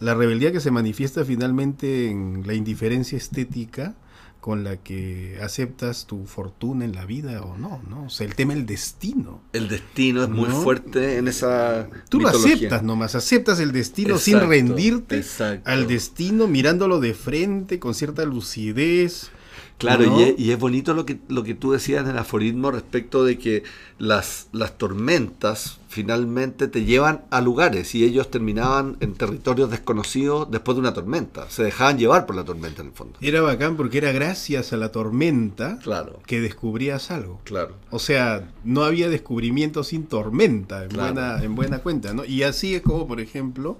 La 0.00 0.14
rebeldía 0.14 0.50
que 0.50 0.60
se 0.60 0.72
manifiesta 0.72 1.24
finalmente 1.24 2.10
en 2.10 2.42
la 2.44 2.54
indiferencia 2.54 3.16
estética 3.16 3.94
con 4.42 4.64
la 4.64 4.76
que 4.76 5.38
aceptas 5.40 6.06
tu 6.06 6.26
fortuna 6.26 6.84
en 6.84 6.96
la 6.96 7.06
vida 7.06 7.42
o 7.42 7.56
no, 7.56 7.80
¿no? 7.88 8.06
O 8.06 8.10
sea, 8.10 8.26
el 8.26 8.34
tema 8.34 8.54
del 8.54 8.66
destino. 8.66 9.40
El 9.52 9.68
destino 9.68 10.24
es 10.24 10.28
muy 10.28 10.50
fuerte 10.50 11.18
en 11.18 11.28
esa. 11.28 11.88
Tú 12.08 12.18
lo 12.18 12.26
aceptas 12.26 12.82
nomás, 12.82 13.14
aceptas 13.14 13.60
el 13.60 13.70
destino 13.70 14.18
sin 14.18 14.40
rendirte 14.40 15.18
exacto. 15.18 15.70
al 15.70 15.86
destino, 15.86 16.48
mirándolo 16.48 16.98
de 16.98 17.14
frente, 17.14 17.78
con 17.78 17.94
cierta 17.94 18.24
lucidez. 18.24 19.30
Claro, 19.78 20.06
¿no? 20.06 20.20
y, 20.20 20.24
es, 20.24 20.34
y 20.36 20.50
es 20.50 20.58
bonito 20.58 20.92
lo 20.92 21.06
que, 21.06 21.20
lo 21.28 21.44
que 21.44 21.54
tú 21.54 21.70
decías 21.70 22.02
en 22.02 22.10
el 22.10 22.18
aforismo 22.18 22.72
respecto 22.72 23.24
de 23.24 23.38
que 23.38 23.62
las, 23.98 24.48
las 24.50 24.76
tormentas 24.76 25.78
finalmente 25.92 26.68
te 26.68 26.84
llevan 26.84 27.22
a 27.30 27.40
lugares 27.42 27.94
y 27.94 28.02
ellos 28.04 28.30
terminaban 28.30 28.96
en 29.00 29.14
territorios 29.14 29.70
desconocidos 29.70 30.50
después 30.50 30.74
de 30.76 30.80
una 30.80 30.94
tormenta. 30.94 31.48
Se 31.50 31.62
dejaban 31.62 31.98
llevar 31.98 32.24
por 32.26 32.34
la 32.34 32.44
tormenta 32.44 32.80
en 32.80 32.88
el 32.88 32.94
fondo. 32.94 33.18
Era 33.20 33.42
bacán 33.42 33.76
porque 33.76 33.98
era 33.98 34.10
gracias 34.10 34.72
a 34.72 34.78
la 34.78 34.90
tormenta 34.90 35.78
Claro, 35.82 36.20
que 36.26 36.40
descubrías 36.40 37.10
algo. 37.10 37.40
claro. 37.44 37.74
O 37.90 37.98
sea, 37.98 38.48
no 38.64 38.84
había 38.84 39.10
descubrimiento 39.10 39.84
sin 39.84 40.06
tormenta, 40.06 40.82
en, 40.84 40.88
Claro. 40.88 41.12
buena, 41.14 41.42
en 41.44 41.54
buena 41.54 41.78
cuenta, 41.80 42.14
¿no? 42.14 42.24
Y 42.24 42.42
así 42.42 42.74
es 42.74 42.80
como, 42.82 43.06
por 43.06 43.20
ejemplo, 43.20 43.76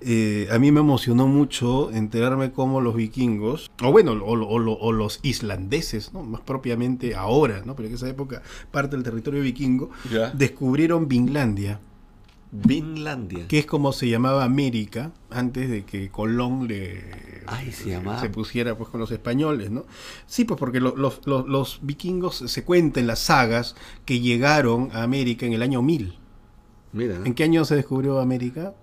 eh, 0.00 0.48
a 0.52 0.58
mí 0.58 0.70
me 0.72 0.80
emocionó 0.80 1.26
mucho 1.26 1.90
enterarme 1.90 2.52
cómo 2.52 2.80
los 2.80 2.94
vikingos, 2.94 3.70
o 3.82 3.90
bueno, 3.92 4.12
o, 4.12 4.32
o- 4.34 4.44
o- 4.44 4.78
o 4.78 4.92
los 4.92 5.18
islandeses, 5.22 6.12
¿no? 6.12 6.22
Más 6.22 6.40
propiamente 6.42 7.14
ahora, 7.16 7.62
¿no? 7.66 7.74
Pero 7.74 7.88
en 7.88 7.94
esa 7.96 8.08
época 8.08 8.42
parte 8.70 8.94
del 8.96 9.04
territorio 9.04 9.42
vikingo, 9.42 9.90
Ya. 10.12 10.30
descubrieron 10.30 11.08
Vinlandia, 11.08 11.80
Vinlandia. 12.50 13.46
que 13.48 13.58
es 13.58 13.66
como 13.66 13.92
se 13.92 14.08
llamaba 14.08 14.44
América 14.44 15.12
antes 15.30 15.68
de 15.68 15.84
que 15.84 16.08
Colón 16.10 16.66
le 16.66 17.04
Ay, 17.46 17.72
se 17.72 17.90
llamaba. 17.90 18.20
se 18.20 18.30
pusiera 18.30 18.76
pues 18.78 18.88
con 18.90 19.00
los 19.00 19.10
españoles, 19.10 19.70
¿no? 19.70 19.84
Sí, 20.26 20.44
pues 20.44 20.58
porque 20.58 20.80
lo- 20.80 20.94
los, 20.96 21.80
vikingos 21.82 22.36
se 22.36 22.64
cuenta 22.64 23.00
en 23.00 23.06
las 23.06 23.18
sagas 23.18 23.74
que 24.06 24.20
llegaron 24.20 24.90
a 24.92 25.02
América 25.02 25.44
en 25.44 25.52
el 25.52 25.62
año 25.62 25.82
1000. 25.82 26.14
Mira, 26.92 27.16
¿En 27.24 27.34
qué 27.34 27.44
año 27.44 27.64
se 27.66 27.74
descubrió 27.76 28.18
América? 28.20 28.74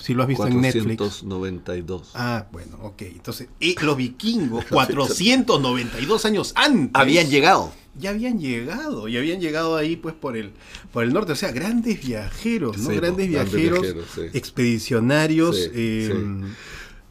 Si 0.00 0.14
lo 0.14 0.22
has 0.22 0.28
visto 0.28 0.46
en 0.46 0.60
Netflix. 0.60 0.86
1492. 0.86 2.10
Ah, 2.14 2.46
bueno, 2.52 2.78
ok. 2.82 3.02
Entonces, 3.02 3.48
y 3.58 3.74
los 3.82 3.96
vikingos, 3.96 4.64
492 4.66 6.24
años 6.26 6.52
antes. 6.56 6.90
Habían 6.94 7.28
llegado. 7.28 7.72
Ya 7.98 8.10
habían 8.10 8.38
llegado, 8.38 9.08
y 9.08 9.16
habían 9.16 9.40
llegado 9.40 9.74
ahí 9.74 9.96
pues 9.96 10.14
por 10.14 10.36
el, 10.36 10.52
por 10.92 11.04
el 11.04 11.14
norte. 11.14 11.32
O 11.32 11.36
sea, 11.36 11.50
grandes 11.50 12.04
viajeros, 12.04 12.76
¿no? 12.76 12.90
Sí, 12.90 12.96
grandes 12.96 13.28
viajeros, 13.28 13.80
viajeros, 13.80 14.06
sí. 14.14 14.20
expedicionarios. 14.34 15.70
Eh. 15.72 16.12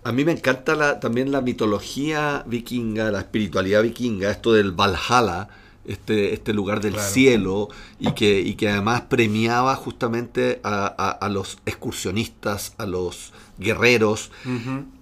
A 0.04 0.12
mí 0.12 0.24
me 0.24 0.34
encanta 0.34 0.76
la, 0.76 1.00
también 1.00 1.32
la 1.32 1.42
mitología 1.42 2.44
vikinga, 2.46 3.10
la 3.10 3.22
espiritualidad 3.22 3.82
vikinga, 3.82 4.30
esto 4.30 4.54
del 4.54 4.72
Valhalla, 4.72 5.48
este, 5.88 6.34
este 6.34 6.54
lugar 6.54 6.82
del 6.82 6.94
Claro. 6.94 7.10
cielo, 7.10 7.70
y 8.00 8.12
que, 8.14 8.40
y 8.42 8.56
que 8.56 8.70
además 8.70 9.02
premiaba 9.10 9.76
justamente 9.76 10.60
a, 10.64 10.86
a- 10.86 11.12
a 11.12 11.30
los 11.30 11.60
excursionistas, 11.66 12.74
a 12.78 12.86
los 12.86 13.34
guerreros, 13.58 14.32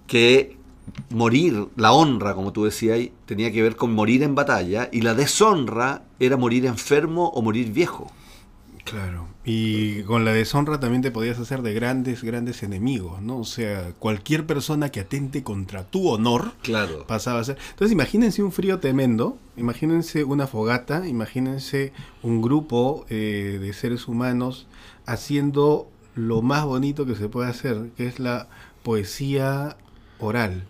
que 0.06 0.56
morir, 1.10 1.66
la 1.76 1.92
honra, 1.92 2.34
como 2.34 2.52
tú 2.52 2.64
decías, 2.64 3.00
tenía 3.26 3.50
que 3.52 3.62
ver 3.62 3.76
con 3.76 3.92
morir 3.94 4.22
en 4.22 4.34
batalla, 4.34 4.88
y 4.92 5.00
la 5.00 5.14
deshonra 5.14 6.02
era 6.20 6.36
morir 6.36 6.66
enfermo 6.66 7.28
o 7.28 7.42
morir 7.42 7.72
viejo. 7.72 8.10
Claro. 8.84 9.26
Y 9.46 10.02
con 10.04 10.24
la 10.24 10.32
deshonra 10.32 10.80
también 10.80 11.02
te 11.02 11.10
podías 11.10 11.38
hacer 11.38 11.60
de 11.60 11.74
grandes, 11.74 12.22
grandes 12.24 12.62
enemigos, 12.62 13.20
¿no? 13.20 13.38
O 13.38 13.44
sea, 13.44 13.92
cualquier 13.98 14.46
persona 14.46 14.88
que 14.88 15.00
atente 15.00 15.42
contra 15.42 15.84
tu 15.84 16.08
honor 16.08 16.52
Claro. 16.62 17.06
pasaba 17.06 17.40
a 17.40 17.44
ser. 17.44 17.58
Entonces, 17.70 17.92
imagínense 17.92 18.42
un 18.42 18.52
frío 18.52 18.80
tremendo, 18.80 19.36
imagínense 19.58 20.24
una 20.24 20.46
fogata, 20.46 21.06
imagínense 21.06 21.92
un 22.22 22.40
grupo 22.40 23.04
eh, 23.10 23.58
de 23.60 23.72
seres 23.74 24.08
humanos 24.08 24.66
haciendo 25.04 25.90
lo 26.14 26.40
más 26.40 26.64
bonito 26.64 27.04
que 27.04 27.14
se 27.14 27.28
puede 27.28 27.50
hacer, 27.50 27.90
que 27.98 28.06
es 28.06 28.18
la 28.20 28.48
poesía 28.82 29.76
oral. 30.20 30.64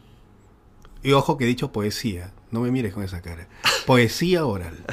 Y 1.04 1.12
ojo 1.12 1.36
que 1.36 1.44
he 1.44 1.46
dicho 1.48 1.70
poesía, 1.70 2.32
no 2.50 2.60
me 2.60 2.72
mires 2.72 2.92
con 2.92 3.04
esa 3.04 3.20
cara. 3.20 3.46
Poesía 3.86 4.46
oral. 4.46 4.84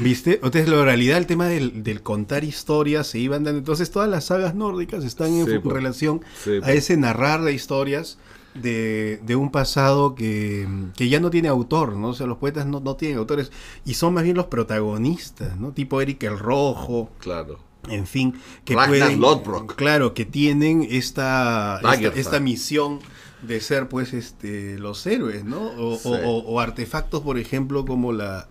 ¿Viste? 0.00 0.34
Entonces 0.34 0.68
la 0.68 0.78
oralidad, 0.78 1.18
el 1.18 1.26
tema 1.26 1.46
del, 1.46 1.82
del 1.82 2.02
contar 2.02 2.44
historias, 2.44 3.06
se 3.06 3.18
iban 3.18 3.44
dando. 3.44 3.58
Entonces 3.58 3.90
todas 3.90 4.08
las 4.08 4.24
sagas 4.26 4.54
nórdicas 4.54 5.04
están 5.04 5.32
en 5.34 5.46
Sí, 5.46 5.58
relación 5.64 6.22
Sí, 6.42 6.58
a 6.62 6.72
ese 6.72 6.96
narrar 6.96 7.42
de 7.42 7.52
historias 7.52 8.18
de, 8.54 9.20
de 9.22 9.36
un 9.36 9.50
pasado 9.52 10.14
que, 10.14 10.66
que 10.96 11.08
ya 11.08 11.20
no 11.20 11.30
tiene 11.30 11.48
autor, 11.48 11.94
¿no? 11.94 12.08
O 12.08 12.14
sea, 12.14 12.26
los 12.26 12.38
poetas 12.38 12.66
no, 12.66 12.80
no 12.80 12.96
tienen 12.96 13.18
autores 13.18 13.52
y 13.84 13.94
son 13.94 14.14
más 14.14 14.24
bien 14.24 14.36
los 14.36 14.46
protagonistas, 14.46 15.56
¿no? 15.58 15.72
Tipo 15.72 16.00
Eric 16.00 16.22
el 16.24 16.38
Rojo, 16.38 17.10
Claro. 17.18 17.58
en 17.88 18.06
fin, 18.06 18.34
que 18.64 18.74
Ragnar 18.74 18.88
pueden, 18.98 19.20
Lodbrok. 19.20 19.74
claro, 19.76 20.14
que 20.14 20.24
tienen 20.24 20.86
esta, 20.90 21.80
esta 22.14 22.40
misión 22.40 23.00
de 23.42 23.60
ser, 23.60 23.88
pues, 23.88 24.12
este, 24.14 24.78
los 24.78 25.06
héroes, 25.06 25.44
¿no? 25.44 25.62
O, 25.78 25.96
Sí. 25.96 26.08
o- 26.08 26.12
o- 26.28 26.38
o 26.54 26.60
artefactos, 26.60 27.22
por 27.22 27.38
ejemplo, 27.38 27.84
como 27.84 28.12
la, 28.12 28.48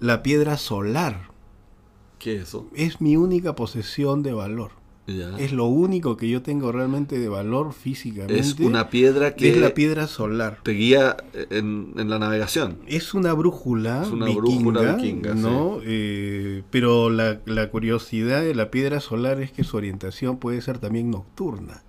la 0.00 0.22
piedra 0.22 0.56
solar. 0.56 1.28
¿Qué 2.18 2.36
es 2.36 2.42
eso? 2.48 2.68
Es 2.74 3.00
mi 3.00 3.16
única 3.16 3.54
posesión 3.54 4.22
de 4.22 4.32
valor. 4.32 4.72
Ya. 5.06 5.38
Es 5.38 5.52
lo 5.52 5.64
único 5.64 6.18
que 6.18 6.28
yo 6.28 6.42
tengo 6.42 6.70
realmente 6.70 7.18
de 7.18 7.30
valor 7.30 7.72
físicamente. 7.72 8.38
Es 8.38 8.60
una 8.60 8.90
piedra 8.90 9.34
que 9.34 9.48
es 9.52 9.56
la 9.56 9.72
piedra 9.72 10.06
solar. 10.06 10.58
te 10.62 10.72
guía 10.72 11.16
en, 11.48 11.94
en 11.96 12.10
la 12.10 12.18
navegación. 12.18 12.76
Es 12.86 13.14
una 13.14 13.32
brújula, 13.32 14.02
Es 14.02 14.08
una 14.10 14.26
vikinga, 14.26 14.40
brújula 14.42 14.92
vikinga, 14.96 15.34
¿no? 15.34 15.78
Eh, 15.82 16.62
pero 16.70 17.08
la, 17.08 17.40
la 17.46 17.70
curiosidad 17.70 18.42
de 18.42 18.54
la 18.54 18.70
piedra 18.70 19.00
solar 19.00 19.40
es 19.40 19.50
que 19.50 19.64
su 19.64 19.78
orientación 19.78 20.36
puede 20.36 20.60
ser 20.60 20.76
también 20.78 21.10
nocturna. 21.10 21.82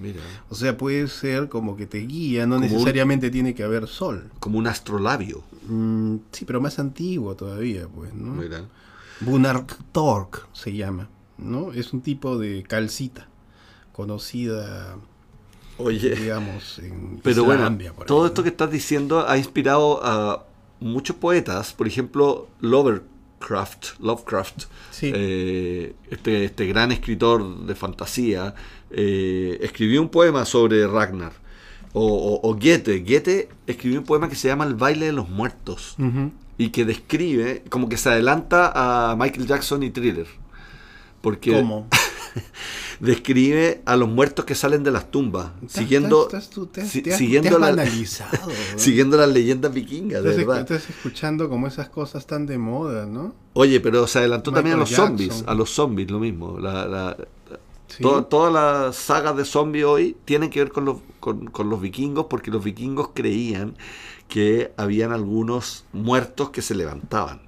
Mira. 0.00 0.20
O 0.50 0.54
sea, 0.54 0.76
puede 0.76 1.08
ser 1.08 1.48
como 1.48 1.76
que 1.76 1.86
te 1.86 1.98
guía, 2.00 2.46
no 2.46 2.56
Como 2.56 2.66
un- 2.66 2.72
necesariamente 2.72 3.30
tiene 3.30 3.54
que 3.54 3.62
haber 3.62 3.86
sol. 3.88 4.30
Como 4.40 4.58
un 4.58 4.66
astrolabio. 4.66 5.42
Mm, 5.68 6.16
sí, 6.32 6.44
pero 6.44 6.60
más 6.60 6.78
antiguo 6.78 7.34
todavía, 7.34 7.88
pues, 7.88 8.12
¿no? 8.14 8.32
Mira. 8.34 8.64
Bunark 9.20 9.76
Tork 9.92 10.46
se 10.52 10.74
llama, 10.74 11.08
¿no? 11.38 11.72
Es 11.72 11.92
un 11.94 12.02
tipo 12.02 12.36
de 12.38 12.62
calcita 12.64 13.28
conocida, 13.92 14.96
Oye. 15.78 16.14
digamos, 16.14 16.78
en 16.80 17.20
Pero 17.22 17.42
Islandia, 17.52 17.92
bueno, 17.92 18.06
todo 18.06 18.26
esto 18.26 18.42
que 18.42 18.50
estás 18.50 18.70
diciendo 18.70 19.26
ha 19.26 19.38
inspirado 19.38 20.04
a 20.04 20.44
muchos 20.80 21.16
poetas. 21.16 21.72
Por 21.72 21.86
ejemplo, 21.86 22.48
Lovecraft, 22.60 23.98
Lovecraft 24.00 24.64
Sí. 24.90 25.10
eh, 25.14 25.94
este, 26.10 26.44
este 26.44 26.66
gran 26.66 26.92
escritor 26.92 27.64
de 27.66 27.74
fantasía, 27.74 28.54
eh, 28.90 29.58
escribió 29.62 30.00
un 30.02 30.08
poema 30.08 30.44
sobre 30.44 30.86
Ragnar. 30.86 31.32
O, 31.92 32.04
o- 32.06 32.48
o 32.48 32.54
Goethe. 32.54 33.00
Goethe 33.00 33.48
escribió 33.66 33.98
un 34.00 34.04
poema 34.04 34.28
que 34.28 34.36
se 34.36 34.48
llama 34.48 34.64
El 34.66 34.74
baile 34.74 35.06
de 35.06 35.12
los 35.12 35.28
muertos. 35.28 35.96
Y 36.58 36.70
que 36.70 36.84
describe, 36.84 37.64
como 37.70 37.88
que 37.88 37.96
se 37.96 38.08
adelanta 38.10 38.72
a 38.74 39.16
Michael 39.16 39.46
Jackson 39.46 39.82
y 39.82 39.90
Thriller. 39.90 40.26
Porque 41.20 41.52
¿Cómo? 41.52 41.88
describe 43.00 43.82
a 43.84 43.96
los 43.96 44.08
muertos 44.08 44.44
que 44.44 44.54
salen 44.54 44.82
de 44.84 44.90
las 44.90 45.10
tumbas, 45.10 45.48
siguiendo, 45.68 46.28
siguiendo, 46.88 47.48
te 47.50 47.54
has 47.54 47.60
la- 47.60 47.70
banalizado, 47.70 48.46
¿no? 48.46 48.52
siguiendo 48.78 49.16
las 49.16 49.28
leyendas 49.28 49.72
vikingas, 49.72 50.22
de 50.22 50.36
verdad. 50.36 50.60
estás 50.60 50.88
escuchando 50.90 51.48
como 51.48 51.66
esas 51.66 51.88
cosas 51.88 52.26
tan 52.26 52.46
de 52.46 52.58
moda, 52.58 53.06
¿no? 53.06 53.34
Oye, 53.54 53.80
pero 53.80 54.06
se 54.06 54.18
adelantó 54.20 54.52
también 54.52 54.76
a 54.76 54.78
los 54.78 54.90
zombies, 54.90 55.44
a 55.46 55.54
los 55.54 55.70
zombies, 55.70 56.10
lo 56.10 56.18
mismo. 56.20 56.58
La, 56.58 56.86
la- 56.86 57.16
Sí. 57.88 58.02
to- 58.02 58.24
todas 58.24 58.52
las 58.52 58.96
sagas 58.96 59.36
de 59.36 59.44
zombies 59.44 59.84
hoy 59.84 60.16
tienen 60.24 60.50
que 60.50 60.60
ver 60.60 60.72
con 60.72 60.84
los, 60.84 60.98
con, 61.20 61.46
con 61.46 61.70
los 61.70 61.80
vikingos, 61.80 62.26
porque 62.28 62.50
los 62.50 62.62
vikingos 62.64 63.10
creían 63.14 63.76
que 64.28 64.72
habían 64.76 65.12
algunos 65.12 65.84
muertos 65.92 66.50
que 66.50 66.62
se 66.62 66.74
levantaban. 66.74 67.42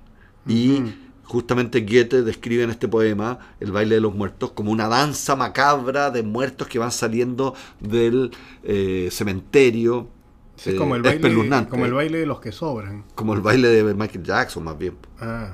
Y 0.47 0.83
justamente 1.25 1.81
Goethe 1.83 2.23
describe 2.23 2.63
en 2.63 2.71
este 2.71 2.89
poema 2.89 3.39
el 3.61 3.73
baile 3.73 3.97
de 3.97 4.01
los 4.01 4.15
muertos 4.15 4.53
como 4.53 4.71
una 4.73 4.89
danza 4.89 5.37
macabra 5.37 6.11
de 6.11 6.23
muertos 6.23 6.69
que 6.69 6.79
van 6.79 6.93
saliendo 6.93 7.55
del 7.81 8.31
eh, 8.63 9.09
cementerio. 9.11 10.09
Es 10.57 10.69
Eh, 10.69 10.77
como 10.77 10.97
el 10.97 11.03
baile, 11.03 11.21
como 11.69 11.85
el 11.85 11.93
baile 11.93 12.19
de 12.19 12.27
los 12.27 12.41
que 12.41 12.53
sobran. 12.53 13.05
Como 13.15 13.35
el 13.35 13.41
baile 13.41 13.69
de 13.69 13.95
Michael 13.95 14.25
Jackson, 14.25 14.65
más 14.65 14.79
bien. 14.79 14.97
Ah. 15.21 15.53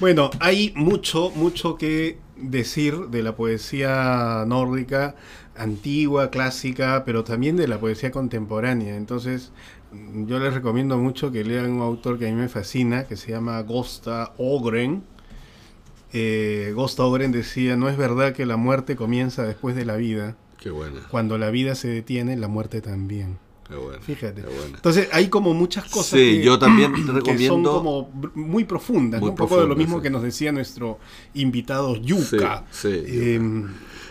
Bueno, 0.00 0.30
hay 0.40 0.72
mucho, 0.76 1.30
mucho 1.34 1.76
que 1.76 2.18
decir 2.36 3.08
de 3.08 3.22
la 3.22 3.36
poesía 3.36 4.44
nórdica, 4.46 5.14
antigua, 5.56 6.30
clásica, 6.30 7.04
pero 7.04 7.24
también 7.24 7.56
de 7.56 7.68
la 7.68 7.78
poesía 7.78 8.10
contemporánea. 8.10 8.96
Entonces, 8.96 9.52
mm, 9.92 10.26
yo 10.26 10.38
les 10.38 10.54
recomiendo 10.54 10.98
mucho 10.98 11.30
que 11.30 11.44
lean 11.44 11.70
un 11.72 11.82
autor 11.82 12.18
que 12.18 12.28
a 12.28 12.30
mí 12.30 12.36
me 12.36 12.48
fascina, 12.48 13.04
que 13.04 13.16
se 13.16 13.32
llama 13.32 13.60
Gosta 13.62 14.32
Ogren. 14.38 15.04
Eh, 16.12 16.72
Gosta 16.74 17.04
Ogren 17.04 17.32
decía, 17.32 17.76
no 17.76 17.88
es 17.88 17.96
verdad 17.96 18.32
que 18.32 18.46
la 18.46 18.56
muerte 18.56 18.96
comienza 18.96 19.42
después 19.44 19.74
de 19.76 19.84
la 19.84 19.96
vida. 19.96 20.36
Qué 20.58 20.70
buena, 20.70 21.00
Cuando 21.10 21.36
la 21.38 21.50
vida 21.50 21.74
se 21.74 21.88
detiene, 21.88 22.36
la 22.36 22.48
muerte 22.48 22.80
también. 22.80 23.38
Qué. 23.68 23.74
Fíjate. 24.00 24.42
qué. 24.42 24.48
Entonces 24.74 25.08
hay 25.12 25.28
como 25.28 25.54
muchas 25.54 25.84
cosas 25.90 26.18
Sí, 26.18 26.38
que, 26.38 26.42
yo 26.42 26.58
también 26.58 26.92
te 26.94 27.22
que 27.22 27.46
son 27.46 27.62
como 27.62 28.10
muy 28.34 28.64
profundas, 28.64 29.20
Muy 29.20 29.28
¿no? 29.28 29.32
un 29.32 29.36
poco 29.36 29.60
de 29.60 29.66
lo 29.66 29.76
mismo 29.76 29.98
sí. 29.98 30.02
que 30.04 30.10
nos 30.10 30.22
decía 30.22 30.52
nuestro 30.52 30.98
invitado 31.34 31.96
Yuka. 31.96 32.64
Sí, 32.70 32.88
Eh, 32.92 33.38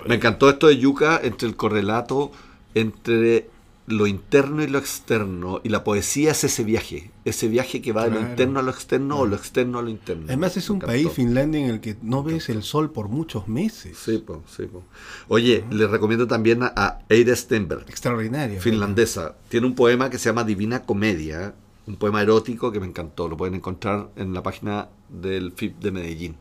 Me 0.07 0.15
encantó 0.15 0.49
esto 0.49 0.67
de 0.67 0.77
Yuka 0.77 1.19
entre 1.23 1.47
el 1.47 1.55
correlato 1.55 2.31
entre 2.75 3.49
lo 3.85 4.07
interno 4.07 4.63
y 4.63 4.67
lo 4.67 4.77
externo. 4.79 5.59
Y 5.63 5.69
la 5.69 5.83
poesía 5.83 6.31
es 6.31 6.43
ese 6.43 6.63
viaje. 6.63 7.11
Ese 7.25 7.47
viaje 7.47 7.81
que 7.81 7.91
va 7.91 8.03
de 8.05 8.11
lo 8.11 8.15
Claro. 8.17 8.29
interno 8.31 8.59
a 8.59 8.63
lo 8.63 8.71
externo 8.71 9.19
o 9.19 9.25
lo 9.25 9.35
externo 9.35 9.79
a 9.79 9.81
lo 9.81 9.89
interno. 9.89 10.23
además 10.27 10.55
es 10.57 10.69
un 10.69 10.79
país, 10.79 11.09
Finlandia, 11.11 11.59
en 11.61 11.69
el 11.69 11.81
que 11.81 11.97
no 12.01 12.23
ves 12.23 12.47
el 12.49 12.63
sol 12.63 12.91
por 12.91 13.09
muchos 13.09 13.47
meses. 13.47 13.97
Sí, 13.97 14.19
po, 14.19 14.41
sí, 14.55 14.63
po. 14.67 14.83
Oye, 15.27 15.63
les 15.69 15.89
recomiendo 15.89 16.27
también 16.27 16.63
a, 16.63 16.71
a 16.75 16.99
Eire 17.09 17.35
Stenberg, 17.35 17.85
Extraordinario. 17.89 18.61
finlandesa. 18.61 19.35
Tiene 19.49 19.67
un 19.67 19.75
poema 19.75 20.09
que 20.09 20.17
se 20.17 20.29
llama 20.29 20.43
Divina 20.43 20.83
Comedia. 20.85 21.53
Un 21.85 21.97
poema 21.97 22.21
erótico 22.21 22.71
que 22.71 22.79
me 22.79 22.85
encantó. 22.87 23.27
Lo 23.27 23.35
pueden 23.35 23.55
encontrar 23.55 24.07
en 24.15 24.33
la 24.33 24.41
página 24.41 24.87
del 25.09 25.51
FIP 25.51 25.79
de 25.79 25.91
Medellín. 25.91 26.35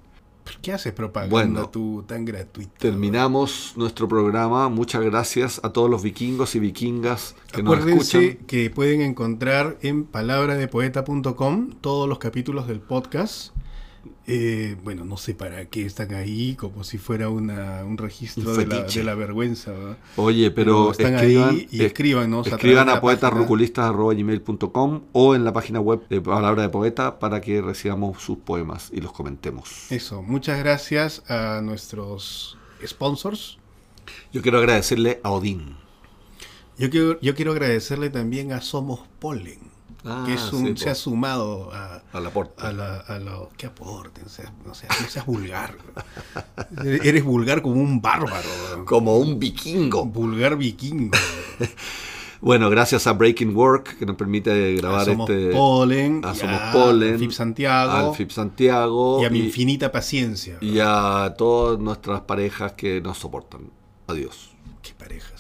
¿Por 0.45 0.57
qué 0.59 0.73
haces 0.73 0.93
propaganda 0.93 1.31
Bueno. 1.33 1.69
tú 1.69 2.05
tan 2.07 2.25
gratuita? 2.25 2.73
Terminamos 2.79 3.75
nuestro 3.77 4.09
programa. 4.09 4.69
Muchas 4.69 5.03
gracias 5.03 5.61
a 5.63 5.71
todos 5.73 5.89
los 5.89 6.03
vikingos 6.03 6.55
y 6.57 6.59
vikingas 6.59 7.35
que 7.53 7.63
nos 7.63 7.75
Acuérdense 7.75 8.25
escuchan. 8.27 8.47
que 8.47 8.71
pueden 8.71 9.03
encontrar 9.03 9.79
en 9.83 10.05
palabradepoeta.com 10.05 11.71
todos 11.81 12.09
los 12.09 12.19
capítulos 12.19 12.67
del 12.67 12.81
podcast. 12.81 13.53
Eh, 14.27 14.77
bueno, 14.85 15.05
no 15.05 15.17
sé 15.17 15.35
para 15.35 15.65
qué 15.65 15.85
están 15.85 16.15
ahí, 16.15 16.55
como 16.55 16.85
si 16.85 16.99
fuera 16.99 17.29
una, 17.29 17.85
un 17.85 17.99
registro 17.99 18.55
de 18.55 18.67
la, 18.67 18.83
de 18.83 19.05
la 19.05 19.17
vergüenza. 19.17 19.73
¿verdad? 19.73 19.97
Oye, 20.17 20.53
pero, 20.53 20.93
están 20.93 21.15
escriban, 21.15 21.51
ahí 21.51 21.67
y 21.73 21.83
escríbanos. 21.83 22.47
a 22.47 22.51
escriban 22.51 22.89
a 22.89 23.01
poetasruculistas.gmail.com 23.01 25.01
o 25.11 25.35
en 25.35 25.45
la 25.45 25.53
página 25.53 25.81
web 25.81 26.07
de 26.09 26.21
Palabra 26.21 26.63
de 26.63 26.69
Poeta 26.69 27.19
para 27.19 27.41
que 27.41 27.61
recibamos 27.61 28.23
sus 28.23 28.39
poemas 28.39 28.91
y 28.93 29.01
los 29.01 29.13
comentemos. 29.13 29.91
Eso, 29.91 30.23
muchas 30.23 30.61
gracias 30.61 31.29
a 31.29 31.61
nuestros 31.61 32.57
sponsors. 32.87 33.59
Yo 34.33 34.41
quiero 34.41 34.59
agradecerle 34.59 35.21
a 35.25 35.33
Odín. 35.33 35.83
Yo 36.79 36.91
quiero, 36.91 37.21
yo 37.21 37.35
quiero 37.35 37.53
agradecerle 37.53 38.09
también 38.09 38.53
a 38.53 38.61
Somos 38.61 39.01
Polen, 39.19 39.72
Ah, 40.05 40.25
que 40.27 40.35
es 40.35 40.53
un, 40.53 40.67
sí, 40.67 40.77
se 40.77 40.85
po. 40.87 40.91
ha 40.91 40.95
sumado 40.97 41.71
a, 41.73 42.03
a 42.13 42.21
la 42.21 42.31
porta. 42.31 42.69
a, 42.69 42.73
la, 42.73 42.97
a 42.99 43.19
lo 43.21 43.51
que 43.57 43.67
aporten, 43.67 44.25
o 44.27 44.29
sea, 44.29 44.53
no 44.67 44.75
seas, 44.75 45.01
no 45.01 45.09
seas 45.09 45.25
vulgar. 45.27 45.77
Eres 46.85 47.23
vulgar 47.23 47.63
como 47.63 47.77
un 47.77 48.03
bárbaro. 48.03 48.85
Como 48.85 49.17
un 49.19 49.39
vikingo. 49.39 50.05
Vulgar 50.05 50.57
vikingo. 50.57 51.17
Bueno, 52.43 52.69
gracias 52.71 53.07
a 53.07 53.13
Breaking 53.13 53.55
Work 53.55 53.99
que 53.99 54.05
nos 54.05 54.17
permite 54.17 54.51
A 54.51 54.77
grabar 54.77 55.05
Somos 55.05 55.31
este. 55.31 55.53
Polen, 55.53 56.25
a 56.25 56.35
Somos 56.35 56.61
a 56.61 56.73
Polen, 56.73 57.17
FIP 57.17 57.31
Santiago 57.31 57.93
al 57.93 58.15
FIP 58.17 58.31
Santiago 58.33 59.23
y 59.23 59.27
a 59.27 59.31
mi 59.31 59.39
y, 59.39 59.45
infinita 59.45 59.93
paciencia. 59.93 60.59
y 60.61 60.81
a 60.81 61.37
todas 61.39 61.79
nuestras 61.79 62.23
parejas 62.23 62.73
que 62.73 63.01
nos 63.01 63.19
soportan. 63.19 63.71
Adiós. 64.09 64.51
Qué 64.83 64.93
parejas. 64.99 65.32